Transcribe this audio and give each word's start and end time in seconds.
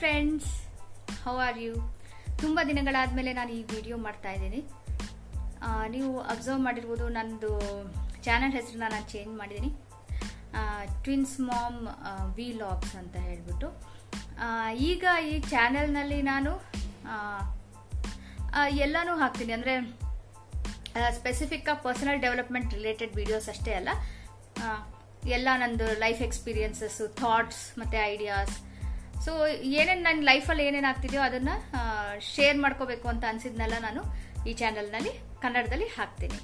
Friends 0.00 0.50
how 1.24 1.34
are 1.46 1.58
you 1.64 1.72
ತುಂಬ 2.42 2.58
ದಿನಗಳಾದಮೇಲೆ 2.68 3.30
ನಾನು 3.38 3.50
ಈ 3.56 3.60
ವಿಡಿಯೋ 3.76 3.96
ಮಾಡ್ತಾ 4.04 4.30
ಇದ್ದೀನಿ. 4.36 4.60
ನೀವು 5.94 6.10
ಅಬ್ಸರ್ವ್ 6.32 6.60
ಮಾಡಿರ್ಬೋದು 6.66 7.06
ನನ್ನದು 7.16 7.50
ಚಾನಲ್ 8.26 8.54
ಹೆಸರನ್ನ 8.56 8.86
ನಾನು 8.94 9.06
ಚೇಂಜ್ 9.14 9.32
ಮಾಡಿದ್ದೀನಿ. 9.40 9.70
ಟ್ವಿನ್ಸ್ 11.04 11.34
ಮಾಮ್ 11.48 11.80
ವಿ 12.36 12.46
ಲಾಗ್ಸ್ 12.62 12.94
ಅಂತ 13.00 13.16
ಹೇಳಿಬಿಟ್ಟು. 13.26 13.68
ಈಗ 14.90 15.04
ಈ 15.32 15.34
ಚಾನೆಲ್ನಲ್ಲಿ 15.54 16.20
ನಾನು 16.32 16.52
ಎಲ್ಲನೂ 18.86 19.12
ಹಾಕ್ತೀನಿ. 19.22 19.52
ಅಂದರೆ 19.58 19.74
specific 21.18 21.68
personal 21.84 22.18
development 22.24 22.72
related 22.78 23.12
videos 23.20 23.48
ಅಷ್ಟೇ 23.54 23.74
ಅಲ್ಲ. 23.80 23.90
ಎಲ್ಲ 25.36 25.48
ನಂದು 25.62 25.86
ಲೈಫ್ 26.04 26.20
ಎಕ್ಸ್ಪೀರಿಯನ್ಸಸ್ಸು 26.28 27.06
ಥಾಟ್ಸ್ 27.22 27.62
ಮತ್ತು 27.80 27.96
ಐಡಿಯಾಸ್ 28.12 28.54
ಸೊ 29.24 29.32
ಏನೇನು 29.78 30.02
ನನ್ನ 30.02 30.20
ಲೈಫಲ್ಲಿ 30.22 30.64
ಏನೇನು 30.68 30.88
ಆಗ್ತಿದೆಯೋ 30.88 31.22
ಅದನ್ನು 31.22 31.54
ಶೇರ್ 32.34 32.58
ಮಾಡ್ಕೋಬೇಕು 32.58 33.06
ಅಂತ 33.12 33.24
ಅನಿಸಿದ್ನೆಲ್ಲ 33.28 33.76
ನಾನು, 33.86 34.02
ಈ 34.48 34.52
ಚಾನಲ್ನಲ್ಲಿ 34.60 35.12
ಕನ್ನಡದಲ್ಲಿ 35.42 35.88
ಹಾಕ್ತೀನಿ. 35.96 36.38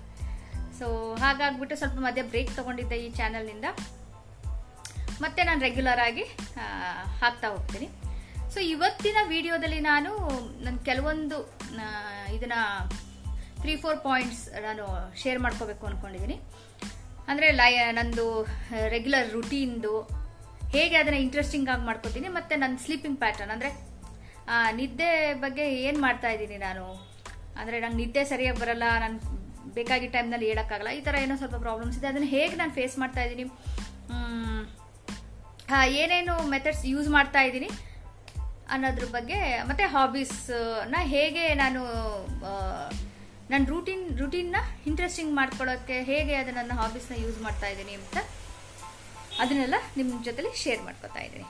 ಸೊ 0.78 0.86
ಹಾಗಾಗ್ಬಿಟ್ಟು 1.22 1.76
ಸ್ವಲ್ಪ 1.76 1.98
ಮಧ್ಯೆ 2.06 2.22
ಬ್ರೇಕ್ 2.32 2.50
ತೊಗೊಂಡಿದ್ದೆ 2.56 2.96
ಈ 3.06 3.08
ಚಾನಲ್ನಿಂದ 3.20 3.66
ಮತ್ತೆ 5.20 5.40
ನಾನು 5.44 5.60
ರೆಗ್ಯುಲರ್ 5.60 6.00
ಆಗಿ 6.00 6.24
ಹಾಕ್ತಾ 7.20 7.48
ಹೋಗ್ತೀನಿ. 7.48 7.88
ಸೊ 8.52 8.58
ಇವತ್ತಿನ 8.74 9.18
ವಿಡಿಯೋದಲ್ಲಿ 9.34 9.80
ನಾನು 9.80 10.10
ನನ್ನ 10.64 10.76
ಕೆಲವೊಂದು 10.88 11.38
ಇದನ್ನ 12.36 12.58
ತ್ರೀ 13.60 13.74
ಫೋರ್ 13.76 13.98
ಪಾಯಿಂಟ್ಸ್ 13.98 14.42
ನಾನು 14.66 14.84
ಶೇರ್ 15.22 15.38
ಮಾಡ್ಕೋಬೇಕು 15.38 15.84
ಅಂದ್ಕೊಂಡಿದ್ದೀನಿ 15.86 16.36
ಅಂದರೆ 17.28 17.46
ಲೈ 17.60 17.72
ನಂದು 17.92 18.26
ರೆಗ್ಯುಲರ್ 18.88 19.29
ರುಟೀನ್ದು 19.32 19.95
ಹೇಗೆ 20.77 20.96
ಅದನ್ನು 21.02 21.21
ಇಂಟ್ರೆಸ್ಟಿಂಗ್ 21.27 21.69
ಆಗಿ 21.74 21.85
ಮಾಡ್ಕೋತೀನಿ 21.88 22.30
ಮತ್ತು 22.38 22.55
ನನ್ನ 22.63 22.77
ಸ್ಲೀಪಿಂಗ್ 22.85 23.19
ಪ್ಯಾಟರ್ನ್ 23.24 23.52
ಅಂದರೆ 23.57 23.71
ನಿದ್ದೆ 24.80 25.10
ಬಗ್ಗೆ 25.45 25.65
ಏನು 25.87 25.99
ಮಾಡ್ತಾ 26.05 26.29
ಇದ್ದೀನಿ 26.35 26.59
ನಾನು? 26.69 26.85
ಅಂದರೆ 27.60 27.77
ನಂಗೆ 27.85 27.99
ನಿದ್ದೆ 28.02 28.23
ಸರಿಯಾಗಿ 28.32 28.59
ಬರಲ್ಲ, 28.63 28.87
ನಾನು 29.04 29.16
ಬೇಕಾಗಿ 29.77 30.09
ಟೈಮ್ನಲ್ಲಿ 30.15 30.47
ಹೇಳೋಕ್ಕಾಗಲ್ಲ, 30.51 30.91
ಈ 30.99 31.01
ಥರ 31.07 31.15
ಏನೋ 31.24 31.35
ಸ್ವಲ್ಪ 31.41 31.57
ಪ್ರಾಬ್ಲಮ್ಸ್ 31.65 31.97
ಇದೆ. 31.99 32.09
ಅದನ್ನು 32.13 32.29
ಹೇಗೆ 32.37 32.54
ನಾನು 32.60 32.73
ಫೇಸ್ 32.79 32.95
ಮಾಡ್ತಾ 33.02 33.23
ಇದ್ದೀನಿ? 33.27 33.45
ಏನೇನು 36.02 36.35
ಮೆಥಡ್ಸ್ 36.54 36.82
ಯೂಸ್ 36.93 37.09
ಮಾಡ್ತಾ 37.16 37.41
ಇದ್ದೀನಿ 37.49 37.71
ಅನ್ನೋದ್ರ 38.74 39.07
ಬಗ್ಗೆ, 39.16 39.41
ಮತ್ತೆ 39.69 39.85
ಹಾಬೀಸ್ನ 39.95 40.97
ಹೇಗೆ 41.15 41.43
ನಾನು 41.63 41.80
ನನ್ನ 43.52 43.63
ರೂಟೀನ್ 43.73 44.04
ರೂಟೀನ್ನ 44.21 44.59
ಇಂಟ್ರೆಸ್ಟಿಂಗ್ 44.91 45.32
ಮಾಡ್ಕೊಳ್ಳೋಕ್ಕೆ 45.41 45.97
ಹೇಗೆ 46.10 46.35
ಅದು 46.43 46.52
ನನ್ನ 46.59 46.73
ಹಾಬೀಸ್ನ 46.80 47.16
ಯೂಸ್ 47.24 47.38
ಮಾಡ್ತಾ 47.47 47.69
ಇದ್ದೀನಿ 47.73 47.95
ಅಂತ 48.01 48.19
ಅದನ್ನೆಲ್ಲ 49.42 49.79
ನಿಮ್ಮ 49.98 50.12
ಜೊತೆಲಿ 50.29 50.51
ಶೇರ್ 50.62 50.82
ಮಾಡ್ಕೋತಾ 50.87 51.20
ಇದ್ದೀನಿ 51.26 51.48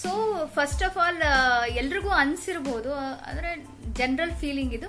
ಸೊ 0.00 0.10
ಫಸ್ಟ್ 0.54 0.82
ಆಫ್ 0.86 0.96
ಆಲ್ 1.02 1.20
ಎಲ್ರಿಗೂ 1.80 2.10
ಅನ್ಸಿರ್ಬೋದು, 2.22 2.90
ಅಂದರೆ 3.30 3.50
ಜನರಲ್ 3.98 4.34
ಫೀಲಿಂಗ್ 4.42 4.74
ಇದು. 4.78 4.88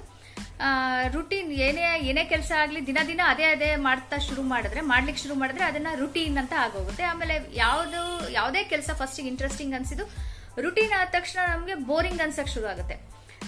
ರುಟೀನ್ 1.16 1.50
ಏನೇ 1.66 1.86
ಏನೇ 2.10 2.23
ಕೆಲಸ 2.32 2.52
ಆಗಲಿ, 2.62 2.80
ದಿನ 2.90 3.00
ದಿನ 3.12 3.22
ಅದೇ 3.34 3.45
ಅದೇ 3.56 3.70
ಮಾಡ್ತಾ 3.88 4.18
ಶುರು 4.28 4.44
ಮಾಡಿದ್ರೆ 4.54 4.82
ಮಾಡ್ಲಿಕ್ಕೆ 4.92 5.22
ಶುರು 5.23 5.36
ಮಾಡಿದ್ರೆ 5.42 5.66
ಅದನ್ನ 5.70 5.90
ರುಟೀನ್ 6.02 6.38
ಅಂತ 6.42 6.54
ಆಗೋಗುತ್ತೆ. 6.66 7.04
ಆಮೇಲೆ 7.12 7.36
ಯಾವುದು, 7.64 8.02
ಯಾವುದೇ 8.38 8.62
ಕೆಲಸ 8.73 8.90
ಫಸ್ಟಿಗೆ 9.02 9.30
ಇಂಟ್ರೆಸ್ಟಿಂಗ್ 9.34 9.76
ಅನ್ಸಿದ್ದು 9.80 10.06
ರುಟೀನ್ 10.66 10.94
ಆದ 11.00 11.08
ತಕ್ಷಣ 11.18 11.40
ನಮಗೆ 11.54 11.76
ಬೋರಿಂಗ್ 11.90 12.23
ಅನ್ಸಕ್ 12.26 12.54
ಶುರು 12.56 12.68
ಆಗುತ್ತೆ. 12.73 12.98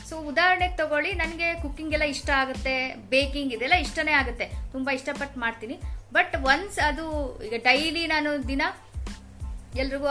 ಸೊ 0.09 0.15
ಉದಾಹರಣೆಗೆ 0.31 0.75
ತಗೊಳ್ಳಿ, 0.81 1.11
ನನಗೆ 1.23 1.47
ಕುಕ್ಕಿಂಗ್ 1.63 1.93
ಎಲ್ಲ 1.97 2.05
ಇಷ್ಟ 2.15 2.29
ಆಗುತ್ತೆ 2.41 2.75
ಬೇಕಿಂಗ್ 3.13 3.53
ಇದೆಲ್ಲ 3.57 3.77
ಇಷ್ಟನೇ 3.85 4.13
ಆಗುತ್ತೆ. 4.21 4.47
ತುಂಬ 4.75 4.89
ಇಷ್ಟಪಟ್ಟು 4.99 5.39
ಮಾಡ್ತೀನಿ. 5.45 5.77
ಬಟ್ 6.13 6.35
ಒನ್ಸ್ 6.35 6.79
ಅದು, 6.79 7.05
ಈಗ 7.43 7.53
ಡೈಲಿ 7.63 8.07
ನಾನು 8.07 8.47
ದಿನ 8.47 8.61
ಎಲ್ರಿಗೂ 9.75 10.07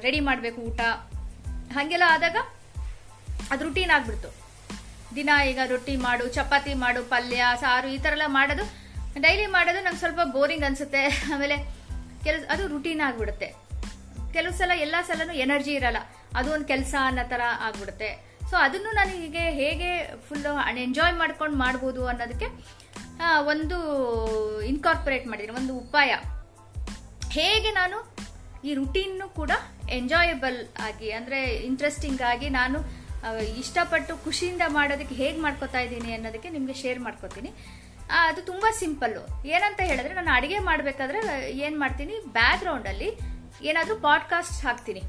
ರೆಡಿ 0.00 0.20
ಮಾಡಬೇಕು 0.20 0.60
ಊಟ. 0.60 0.80
ಹಾಗೆಲ್ಲ 1.72 2.04
ಆದಾಗ 2.08 2.36
ಅದು 3.50 3.64
ರುಟೀನ್ 3.64 3.90
ಆಗ್ಬಿಡ್ತು. 3.90 4.30
ದಿನ 5.16 5.30
ಈಗ 5.50 5.58
ರೊಟ್ಟಿ 5.66 5.96
ಮಾಡು, 5.96 6.28
ಚಪಾತಿ 6.28 6.74
ಮಾಡು, 6.74 7.04
ಪಲ್ಯ, 7.04 7.44
ಸಾರು, 7.60 7.88
ಈ 7.88 7.98
ಥರ 7.98 8.10
ಎಲ್ಲ 8.10 8.22
ಮಾಡೋದು. 8.26 8.64
ಡೈಲಿ 9.20 9.46
ಮಾಡೋದು 9.46 9.84
ನಂಗೆ 9.84 9.98
ಸ್ವಲ್ಪ 9.98 10.20
ಬೋರಿಂಗ್ 10.32 10.64
ಅನಿಸುತ್ತೆ. 10.64 11.02
ಆಮೇಲೆ 11.34 11.56
ಕೆಲಸ 12.24 12.44
ಅದು 12.50 12.66
ರುಟೀನ್ 12.66 13.00
ಆಗಿಬಿಡುತ್ತೆ. 13.00 13.48
ಕೆಲವು 14.32 14.52
ಸಲ 14.52 14.70
ಎಲ್ಲ 14.76 14.96
ಸಲನೂ 15.06 15.32
ಎನರ್ಜಿ 15.32 15.72
ಇರಲ್ಲ. 15.72 15.96
ಅದು 16.34 16.52
ಒಂದು 16.52 16.64
ಕೆಲಸ 16.64 16.94
ಅನ್ನೋ 17.02 17.28
ಥರ 17.28 17.40
ಆಗ್ಬಿಡುತ್ತೆ. 17.60 18.30
ಸೊ 18.50 18.56
ಅದನ್ನು 18.56 18.94
ನಾನು 18.94 19.10
ಹೀಗೆ 19.10 19.50
ಹೇಗೆ 19.50 20.16
ಫುಲ್ಲು 20.28 20.52
ಎಂಜಾಯ್ 20.78 21.14
ಮಾಡ್ಕೊಂಡು 21.14 21.56
ಮಾಡ್ಬೋದು 21.56 22.06
ಅನ್ನೋದಕ್ಕೆ 22.06 22.46
ಒಂದು 23.22 23.78
ಇನ್ಕಾರ್ಪೊರೇಟ್ 24.62 25.26
ಮಾಡಿದ್ದೀನಿ 25.26 25.58
ಒಂದು 25.58 25.74
ಉಪಾಯ. 25.74 26.10
ಹೇಗೆ 27.30 27.70
ನಾನು 27.70 27.98
ಈ 28.64 28.74
ರುಟೀನ್ನು 28.74 29.28
ಕೂಡ 29.28 29.50
ಎಂಜಾಯಬಲ್ 29.90 30.58
ಆಗಿ, 30.86 31.10
ಅಂದರೆ 31.10 31.40
ಇಂಟ್ರೆಸ್ಟಿಂಗ್ 31.56 32.22
ಆಗಿ 32.22 32.48
ನಾನು 32.50 32.78
ಇಷ್ಟಪಟ್ಟು 33.58 34.16
ಖುಷಿಯಿಂದ 34.24 34.62
ಮಾಡೋದಕ್ಕೆ 34.68 35.14
ಹೇಗೆ 35.14 35.38
ಮಾಡ್ಕೋತಾ 35.40 35.80
ಇದ್ದೀನಿ 35.80 36.12
ಅನ್ನೋದಕ್ಕೆ 36.12 36.48
ನಿಮಗೆ 36.48 36.74
ಶೇರ್ 36.74 37.00
ಮಾಡ್ಕೋತೀನಿ. 37.00 37.50
ಅದು 38.20 38.42
ತುಂಬ 38.42 38.66
ಸಿಂಪಲ್ಲು 38.78 39.48
ಏನಂತ 39.48 39.80
ಹೇಳಿದ್ರೆ, 39.80 40.14
ನಾನು 40.14 40.30
ಅಡುಗೆ 40.36 40.58
ಮಾಡಬೇಕಾದ್ರೆ 40.58 41.20
ಏನು 41.58 41.78
ಮಾಡ್ತೀನಿ 41.78 42.14
ಬ್ಯಾಕ್ಗ್ರೌಂಡಲ್ಲಿ 42.32 43.10
ಏನಾದರೂ 43.62 43.96
ಪಾಡ್ಕಾಸ್ಟ್ 43.96 44.66
ಹಾಕ್ತೀನಿ. 44.66 45.02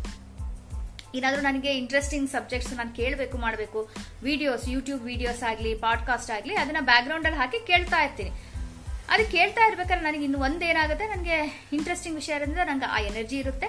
ಏನಾದರೂ 1.16 1.42
ನನಗೆ 1.42 1.72
ಇಂಟ್ರೆಸ್ಟಿಂಗ್ 1.78 2.30
ಸಬ್ಜೆಕ್ಟ್ಸ್ 2.30 2.74
ನಾನು 2.74 2.96
ಕೇಳಬೇಕು, 2.96 3.38
ಮಾಡಬೇಕು 3.38 3.80
ವಿಡಿಯೋಸ್ 4.24 4.70
ಯೂಟ್ಯೂಬ್ 4.70 5.04
ವಿಡಿಯೋಸ್ 5.04 5.44
ಆಗಲಿ 5.44 5.76
ಪಾಡ್ಕಾಸ್ಟ್ 5.76 6.32
ಆಗಲಿ, 6.32 6.56
ಅದನ್ನು 6.56 6.84
ಬ್ಯಾಕ್ಗ್ರೌಂಡಲ್ಲಿ 6.86 7.38
ಹಾಕಿ 7.38 7.60
ಕೇಳ್ತಾ 7.68 8.02
ಇರ್ತೀನಿ. 8.04 8.32
ಅದು 9.10 9.32
ಕೇಳ್ತಾ 9.32 9.68
ಇರ್ಬೇಕಾದ್ರೆ 9.68 10.06
ನನಗೆ 10.06 10.24
ಇನ್ನು 10.24 10.40
ಒಂದೇನಾಗುತ್ತೆ 10.40 11.08
ನನಗೆ 11.08 11.68
ಇಂಟ್ರೆಸ್ಟಿಂಗ್ 11.74 12.18
ವಿಷಯ 12.18 12.34
ಅಂದರೆ 12.34 12.66
ನಂಗೆ 12.66 12.86
ಆ 12.86 13.00
ಎನರ್ಜಿ 13.00 13.38
ಇರುತ್ತೆ. 13.38 13.68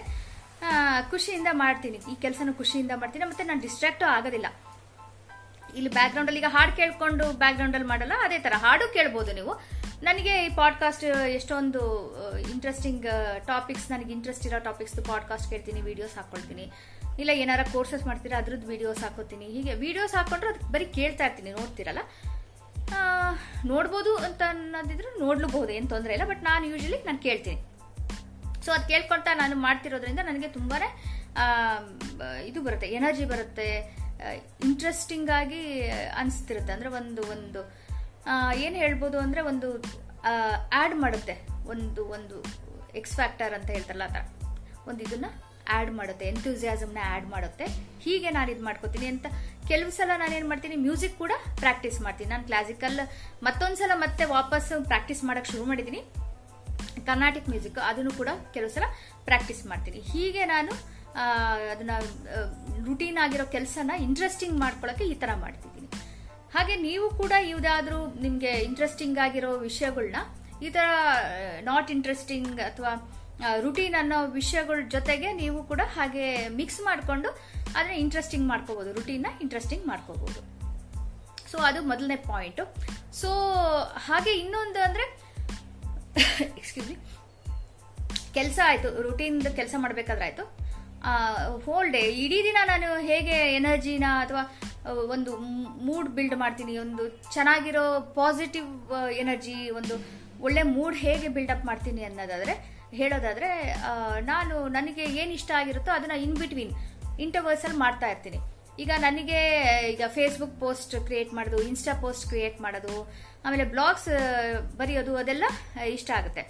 ಖುಷಿಯಿಂದ 1.10 1.48
ಮಾಡ್ತೀನಿ. 1.52 1.98
ಈ 2.12 2.14
ಕೆಲಸನ 2.20 2.52
ಖುಷಿಯಿಂದ 2.58 2.92
ಮಾಡ್ತೀನಿ. 2.94 3.25
ಮತ್ತು 3.25 3.47
ನಾನು 3.47 3.60
ಡಿಸ್ಟ್ರಾಕ್ಟು 3.60 4.06
ಆಗೋದಿಲ್ಲ. 4.06 4.47
ಇಲ್ಲಿ 5.76 5.91
ಬ್ಯಾಕ್ಗ್ರೌಂಡ್ 5.91 6.28
ಅಲ್ಲಿ 6.31 6.41
ಈಗ 6.41 6.48
ಹಾಡು 6.48 6.72
ಕೇಳ್ಕೊಂಡು 6.76 7.25
ಬ್ಯಾಕ್ಗ್ರೌಂಡ್ 7.32 7.76
ಅಲ್ಲಿ 7.76 7.88
ಮಾಡಲ್ಲ, 7.88 8.12
ಅದೇ 8.25 8.38
ಥರ 8.38 8.52
ಹಾಡು 8.56 8.92
ಕೇಳ್ಬೋದು 8.92 9.32
ನೀವು. 9.32 9.52
ನನಗೆ 10.02 10.32
ಈ 10.47 10.48
ಪಾಡ್ಕಾಸ್ಟ್ 10.54 11.04
ಎಷ್ಟೊಂದು 11.38 11.82
ಇಂಟ್ರೆಸ್ಟಿಂಗ್ 12.52 13.06
ಟಾಪಿಕ್ಸ್ 13.47 13.91
ನನಗೆ 13.91 14.12
ಇಂಟ್ರೆಸ್ಟ್ 14.12 14.47
ಇರೋ 14.47 14.58
ಟಾಪಿಕ್ಸ್ 14.58 14.97
ಪಾಡ್ಕಾಸ್ಟ್ 15.08 15.50
ಕೇಳ್ತೀನಿ 15.50 15.81
ವೀಡಿಯೋಸ್ 15.81 16.16
ಹಾಕೊಳ್ತೀನಿ. 16.16 16.66
ಇಲ್ಲ 17.22 17.32
ಏನಾರ 17.42 17.62
ಕೋರ್ಸಸ್ 17.74 18.04
ಮಾಡ್ತೀರಾ 18.08 18.36
ಅದ್ರದ್ದು 18.42 18.66
ವಿಡಿಯೋಸ್ 18.72 19.00
ಹಾಕೋತೀನಿ. 19.04 19.46
ಹೀಗೆ 19.56 19.72
ವಿಡಿಯೋಸ್ 19.84 20.14
ಹಾಕೊಂಡ್ರೆ 20.18 20.50
ಅದಕ್ಕೆ 20.52 20.68
ಬರೀ 20.74 20.86
ಕೇಳ್ತಾ 20.98 21.24
ಇರ್ತೀನಿ 21.28 21.50
ನೋಡ್ತಿರಲ್ಲ? 21.58 22.02
ನೋಡ್ಬೋದು 23.72 24.12
ಅಂತ 24.26 24.42
ಅನ್ನೋದಿದ್ರೆ 24.52 25.10
ನೋಡ್ಲೂಬಹುದು 25.24 25.70
ಏನು 25.76 25.88
ತೊಂದರೆ 25.92 26.12
ಇಲ್ಲ 26.16 26.24
ಬಟ್ 26.32 26.42
ನಾನು 26.50 26.64
ಯೂಶಲಿ 26.72 26.98
ನಾನು 27.08 27.20
ಕೇಳ್ತೀನಿ. 27.28 27.60
ಸೊ 28.64 28.70
ಅದು 28.76 28.84
ಕೇಳ್ಕೊಳ್ತಾ 28.92 29.30
ನಾನು 29.42 29.54
ಮಾಡ್ತಿರೋದ್ರಿಂದ 29.66 30.22
ನನಗೆ 30.30 30.48
ತುಂಬಾನೇ 30.58 30.88
ಆ, 31.42 31.44
ಇದು 32.48 32.58
ಬರುತ್ತೆ 32.64 32.88
ಎನರ್ಜಿ 32.96 33.26
ಬರುತ್ತೆ 33.30 33.66
ಇಂಟ್ರೆಸ್ಟಿಂಗ್ 34.68 35.30
ಆಗಿ 35.38 35.60
ಅನಿಸ್ತಿರುತ್ತೆ. 36.20 36.72
ಅಂದರೆ 36.74 36.90
ಒಂದು 36.98 37.22
ಒಂದು 37.34 37.60
ಏನು 38.64 38.76
ಹೇಳ್ಬೋದು 38.82 39.16
ಅಂದರೆ 39.24 39.40
ಒಂದು 39.50 39.68
ಆ್ಯಡ್ 40.80 40.94
ಮಾಡುತ್ತೆ. 41.04 41.34
ಒಂದು 41.72 42.02
ಒಂದು 42.16 42.36
ಎಕ್ಸ್ 43.00 43.14
ಫ್ಯಾಕ್ಟರ್ 43.20 43.54
ಅಂತ 43.58 43.68
ಹೇಳ್ತಾರಲ್ಲ 43.76 44.06
ಆ 44.10 44.14
ಥರ. 44.16 44.22
ಒಂದು 44.90 45.00
ಇದನ್ನ 45.06 45.26
ಆ್ಯಡ್ 45.74 45.92
ಮಾಡುತ್ತೆ 45.98 46.24
ಎಂಥೂಸಿಯಾಸಮ್ನ 46.32 47.00
ಆ್ಯಡ್ 47.10 47.26
ಮಾಡುತ್ತೆ. 47.34 47.66
ಹೀಗೆ 48.04 48.30
ನಾನು 48.36 48.48
ಇದು 48.54 48.64
ಮಾಡ್ಕೋತೀನಿ 48.68 49.08
ಅಂತ 49.14 49.26
ಕೆಲವು 49.70 49.90
ಸಲ 49.98 50.10
ನಾನು 50.22 50.34
ಏನು 50.38 50.48
ಮಾಡ್ತೀನಿ 50.52 50.76
ಮ್ಯೂಸಿಕ್ 50.86 51.16
ಕೂಡ 51.22 51.32
ಪ್ರಾಕ್ಟೀಸ್ 51.62 51.98
ಮಾಡ್ತೀನಿ. 52.06 52.30
ನಾನು 52.34 52.44
ಕ್ಲಾಸಿಕಲ್ 52.50 52.98
ಮತ್ತೊಂದ್ಸಲ 53.48 53.92
ಮತ್ತೆ 54.04 54.24
ವಾಪಸ್ 54.36 54.70
ಪ್ರಾಕ್ಟೀಸ್ 54.92 55.22
ಮಾಡೋಕೆ 55.28 55.50
ಶುರು 55.52 55.66
ಮಾಡಿದ್ದೀನಿ 55.70 56.02
ಕರ್ನಾಟಿಕ್ 57.08 57.48
ಮ್ಯೂಸಿಕ್ 57.52 57.78
ಅದನ್ನು 57.90 58.12
ಕೂಡ 58.20 58.30
ಕೆಲವು 58.54 58.72
ಸಲ 58.76 58.88
ಪ್ರಾಕ್ಟೀಸ್ 59.28 59.62
ಮಾಡ್ತೀನಿ. 59.70 60.00
ಹೀಗೆ 60.12 60.42
ನಾನು 60.54 60.72
ಅದನ್ನ 61.72 61.94
ರುಟೀನ್ 62.88 63.18
ಆಗಿರೋ 63.24 63.44
ಕೆಲಸನ 63.54 63.94
ಇಂಟ್ರೆಸ್ಟಿಂಗ್ 64.08 64.56
ಮಾಡ್ಕೊಳ್ಳೋಕೆ 64.64 65.04
ಈ 65.12 65.16
ಥರ 65.22 65.30
ಮಾಡ್ತಿದ್ದೀನಿ. 65.44 65.88
ಹಾಗೆ 66.54 66.74
ನೀವು 66.86 67.06
ಕೂಡ 67.20 67.32
ಯಾವುದಾದ್ರೂ 67.50 67.98
ನಿಮಗೆ 68.24 68.52
ಇಂಟ್ರೆಸ್ಟಿಂಗ್ 68.68 69.18
ಆಗಿರೋ 69.26 69.50
ವಿಷಯಗಳನ್ನ 69.69 70.20
ಈ 70.66 70.70
ಥರ 70.76 70.87
ನಾಟ್ 71.69 71.88
ಇಂಟ್ರೆಸ್ಟಿಂಗ್ 71.94 72.60
ಅಥವಾ 72.70 72.92
ರುಟೀನ್ 73.64 73.94
ಅನ್ನೋ 73.94 74.19
ವಿಷಯಗಳ 74.38 74.79
ಜೊತೆಗೆ 74.88 75.29
ನೀವು 75.32 75.58
ಕೂಡ 75.62 75.82
ಹಾಗೆ 75.96 76.26
ಮಿಕ್ಸ್ 76.58 76.81
ಮಾಡಿಕೊಂಡು 76.81 77.29
ಅದನ್ನ 77.76 77.94
ಇಂಟ್ರೆಸ್ಟಿಂಗ್ 78.05 78.46
ಮಾಡ್ಕೋಬಹುದು 78.49 78.93
ರುಟೀನ್ನ 78.93 79.29
ಇಂಟ್ರೆಸ್ಟಿಂಗ್ 79.43 79.87
ಮಾಡ್ಕೋಬಹುದು 79.87 80.40
ಸೊ 81.50 81.58
ಅದು 81.69 81.81
ಮೊದಲನೇ 81.82 82.17
ಪಾಯಿಂಟು 82.17 82.64
ಸೊ 83.20 83.31
ಹಾಗೆ 84.06 84.32
ಇನ್ನೊಂದು 84.43 84.81
ಅಂದ್ರೆ 84.88 85.05
ಎಕ್ಸ್ಕ್ಯೂಸ್ 86.58 86.88
ಮಿ 86.90 86.96
ಕೆಲಸ 88.37 88.58
ಆಯ್ತು. 88.64 88.88
ರುಟೀನ್ 89.02 89.38
ಕೆಲಸ 89.61 89.75
ಮಾಡ್ಬೇಕಾದ್ರೆ 89.78 90.25
ಆಯ್ತು. 90.25 90.44
ಹೋಲ್ 91.67 91.88
ಡೇ 91.93 92.02
ಇಡೀ 92.25 92.38
ದಿನ 92.49 92.58
ನಾನು 92.70 92.88
ಹೇಗೆ 93.11 93.37
ಎನರ್ಜಿನ 93.56 94.06
ಅಥವಾ 94.25 94.43
ಒಂದು 95.14 95.32
ಮೂಡ್ 95.87 96.08
ಬಿಲ್ಡ್ 96.08 96.37
ಮಾಡ್ತೀನಿ, 96.37 96.73
ಒಂದು 96.78 97.02
ಚೆನ್ನಾಗಿರೋ 97.35 97.85
ಪಾಸಿಟಿವ್ 98.14 98.70
ಎನರ್ಜಿ 99.23 99.56
ಒಂದು 99.78 99.94
ಒಳ್ಳೆ 100.46 100.62
ಮೂಡ್ 100.76 100.96
ಹೇಗೆ 100.96 101.28
ಬಿಲ್ಡಪ್ 101.37 101.67
ಮಾಡ್ತೀನಿ 101.70 102.02
ಅನ್ನೋದಾದ್ರೆ 102.05 102.55
ಹೇಳೋದಾದ್ರೆ 103.00 103.50
ನಾನು 104.30 104.54
ನನಗೆ 104.76 105.04
ಏನು 105.20 105.32
ಇಷ್ಟ 105.38 105.50
ಆಗಿರುತ್ತೋ 105.60 105.92
ಅದನ್ನ 105.98 106.16
ಇನ್ 106.24 106.36
ಬಿಟ್ವೀನ್ 106.42 106.72
ಇಂಟರ್ವರ್ಸಲ್ಲಿ 107.24 107.78
ಮಾಡ್ತಾ 107.84 108.08
ಇರ್ತೀನಿ. 108.12 108.40
ಈಗ 108.82 108.90
ನನಗೆ, 109.06 109.40
ಈಗ 109.92 110.02
ಫೇಸ್ಬುಕ್ 110.16 110.54
ಪೋಸ್ಟ್ 110.62 110.94
ಕ್ರಿಯೇಟ್ 111.06 111.30
ಮಾಡೋದು 111.38 111.58
ಇನ್ಸ್ಟಾ 111.70 111.94
ಪೋಸ್ಟ್ 112.04 112.24
ಕ್ರಿಯೇಟ್ 112.30 112.58
ಮಾಡೋದು, 112.64 112.94
ಆಮೇಲೆ 113.44 113.64
ಬ್ಲಾಗ್ಸ್ 113.74 114.08
ಬರೆಯೋದು, 114.80 115.12
ಅದೆಲ್ಲ 115.22 115.44
ಇಷ್ಟ 115.96 116.10
ಆಗುತ್ತೆ. 116.18 116.42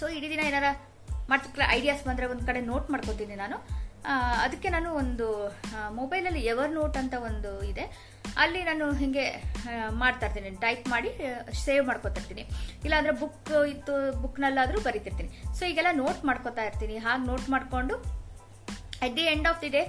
ಸೊ 0.00 0.06
ಇಡೀ 0.16 0.28
ದಿನ 0.34 0.42
ಏನಾರ 0.50 0.68
ಮಾಡ್ತಿರ್ತಾರೆ 1.30 1.66
ಐಡಿಯಾಸ್ 1.76 2.02
ಬಂದರೆ 2.08 2.26
ಒಂದು 2.32 2.44
ಕಡೆ 2.48 2.62
ನೋಟ್ 2.72 2.88
ಮಾಡ್ಕೋತೀನಿ 2.94 3.36
ನಾನು. 3.44 3.58
ಅದಕ್ಕೆ 4.44 4.68
ನಾನು 4.76 4.88
ಒಂದು 5.02 5.26
ಮೊಬೈಲಲ್ಲಿ 6.00 6.42
ಎವರ್ 6.52 6.72
ನೋಟ್ 6.78 6.96
ಅಂತ 7.02 7.14
ಒಂದು 7.28 7.52
ಇದೆ. 7.72 7.84
ಅಲ್ಲಿ 8.42 8.60
ನಾನು 8.68 8.86
ಹಿಂಗೆ 9.02 9.24
ಮಾಡ್ತಾ 10.02 10.24
ಇರ್ತೀನಿ. 10.26 10.50
ಟೈಪ್ 10.64 10.84
ಮಾಡಿ 10.94 11.10
ಸೇವ್ 11.64 11.82
ಮಾಡ್ಕೊತಾ 11.90 12.18
ಇರ್ತೀನಿ. 12.20 12.44
ಇಲ್ಲಾಂದ್ರೆ 12.86 13.12
ಬುಕ್ 13.22 13.52
ಇತ್ತು 13.74 13.94
ಬುಕ್ನಲ್ಲಾದರೂ 14.22 14.78
ಬರಿತಿರ್ತೀನಿ. 14.86 15.30
ಸೊ 15.58 15.62
ಈಗೆಲ್ಲ 15.70 15.92
ನೋಟ್ 16.02 16.20
ಮಾಡ್ಕೊತಾ 16.30 16.62
ಇರ್ತೀನಿ. 16.68 16.96
ಹಾಗೆ 17.06 17.22
ನೋಟ್ 17.30 17.46
ಮಾಡಿಕೊಂಡು 17.54 17.96
at 19.04 19.14
the 19.18 19.26
end 19.34 19.48
of 19.50 19.60
the 19.64 19.70
day 19.76 19.82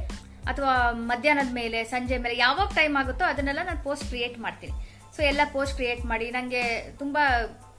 ಅಥವಾ 0.52 0.74
ಮಧ್ಯಾಹ್ನದ 1.12 1.52
ಮೇಲೆ, 1.60 1.80
ಸಂಜೆ 1.94 2.18
ಮೇಲೆ, 2.24 2.36
ಯಾವಾಗ 2.46 2.68
ಟೈಮ್ 2.80 2.96
ಆಗುತ್ತೋ 3.02 3.26
ಅದನ್ನೆಲ್ಲ 3.34 3.62
ನಾನು 3.70 3.82
ಪೋಸ್ಟ್ 3.88 4.06
ಕ್ರಿಯೇಟ್ 4.12 4.38
ಮಾಡ್ತೀನಿ. 4.46 4.74
ಸೊ 5.16 5.22
ಎಲ್ಲ 5.32 5.42
ಪೋಸ್ಟ್ 5.56 5.76
ಕ್ರಿಯೇಟ್ 5.80 6.04
ಮಾಡಿ 6.12 6.28
ನನಗೆ 6.38 6.64
ತುಂಬ 7.02 7.18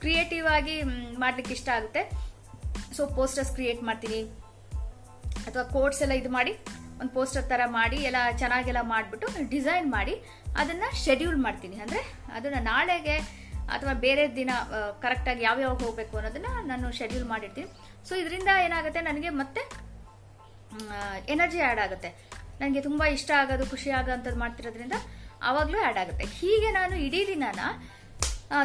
ಕ್ರಿಯೇಟಿವ್ 0.03 0.47
ಆಗಿ 0.57 0.75
ಮಾಡ್ಲಿಕ್ಕೆ 1.23 1.53
ಇಷ್ಟ 1.57 1.69
ಆಗುತ್ತೆ. 1.77 2.01
ಸೊ 2.97 3.01
ಪೋಸ್ಟರ್ಸ್ 3.17 3.51
ಕ್ರಿಯೇಟ್ 3.57 3.81
ಮಾಡ್ತೀನಿ. 3.89 4.19
ಅಥವಾ 5.47 5.63
ಕೋಟ್ಸ್ 5.75 6.01
ಎಲ್ಲ 6.05 6.13
ಇದು 6.21 6.29
ಮಾಡಿ 6.37 6.53
ಒಂದು 6.99 7.11
ಪೋಸ್ಟರ್ 7.17 7.45
ಥರ 7.51 7.61
ಮಾಡಿ, 7.79 7.97
ಎಲ್ಲ 8.09 8.19
ಚೆನ್ನಾಗೆಲ್ಲ 8.41 8.81
ಮಾಡಿಬಿಟ್ಟು 8.93 9.27
ಡಿಸೈನ್ 9.55 9.87
ಮಾಡಿ 9.97 10.15
ಅದನ್ನು 10.61 10.87
ಶೆಡ್ಯೂಲ್ 11.05 11.39
ಮಾಡ್ತೀನಿ. 11.47 11.77
ಅಂದರೆ 11.85 12.01
ಅದನ್ನು 12.37 12.61
ನಾಳೆಗೆ 12.71 13.17
ಅಥವಾ 13.75 13.93
ಬೇರೆ 14.05 14.23
ದಿನ 14.39 14.51
ಕರೆಕ್ಟಾಗಿ 15.03 15.41
ಯಾವ್ಯಾವ 15.47 15.73
ಹೋಗಬೇಕು 15.83 16.13
ಅನ್ನೋದನ್ನ 16.19 16.49
ನಾನು 16.71 16.87
ಶೆಡ್ಯೂಲ್ 16.99 17.27
ಮಾಡಿರ್ತೀನಿ. 17.33 17.69
ಸೊ 18.07 18.13
ಇದರಿಂದ 18.21 18.49
ಏನಾಗುತ್ತೆ? 18.67 19.01
ನನಗೆ 19.09 19.29
ಮತ್ತೆ 19.41 19.61
ಎನರ್ಜಿ 21.33 21.59
ಆ್ಯಡ್ 21.65 21.81
ಆಗುತ್ತೆ. 21.85 22.09
ನನಗೆ 22.61 22.81
ತುಂಬ 22.87 23.03
ಇಷ್ಟ 23.17 23.31
ಆಗೋದು, 23.41 23.65
ಖುಷಿ 23.73 23.89
ಆಗೋಂಥದ್ದು 23.99 24.39
ಮಾಡ್ತಿರೋದ್ರಿಂದ 24.43 24.95
ಆವಾಗಲೂ 25.49 25.77
ಆ್ಯಡ್ 25.83 25.99
ಆಗುತ್ತೆ. 26.03 26.25
ಹೀಗೆ 26.39 26.69
ನಾನು 26.79 26.95
ಇಡೀ 27.07 27.21
ದಿನಾನ 27.31 27.59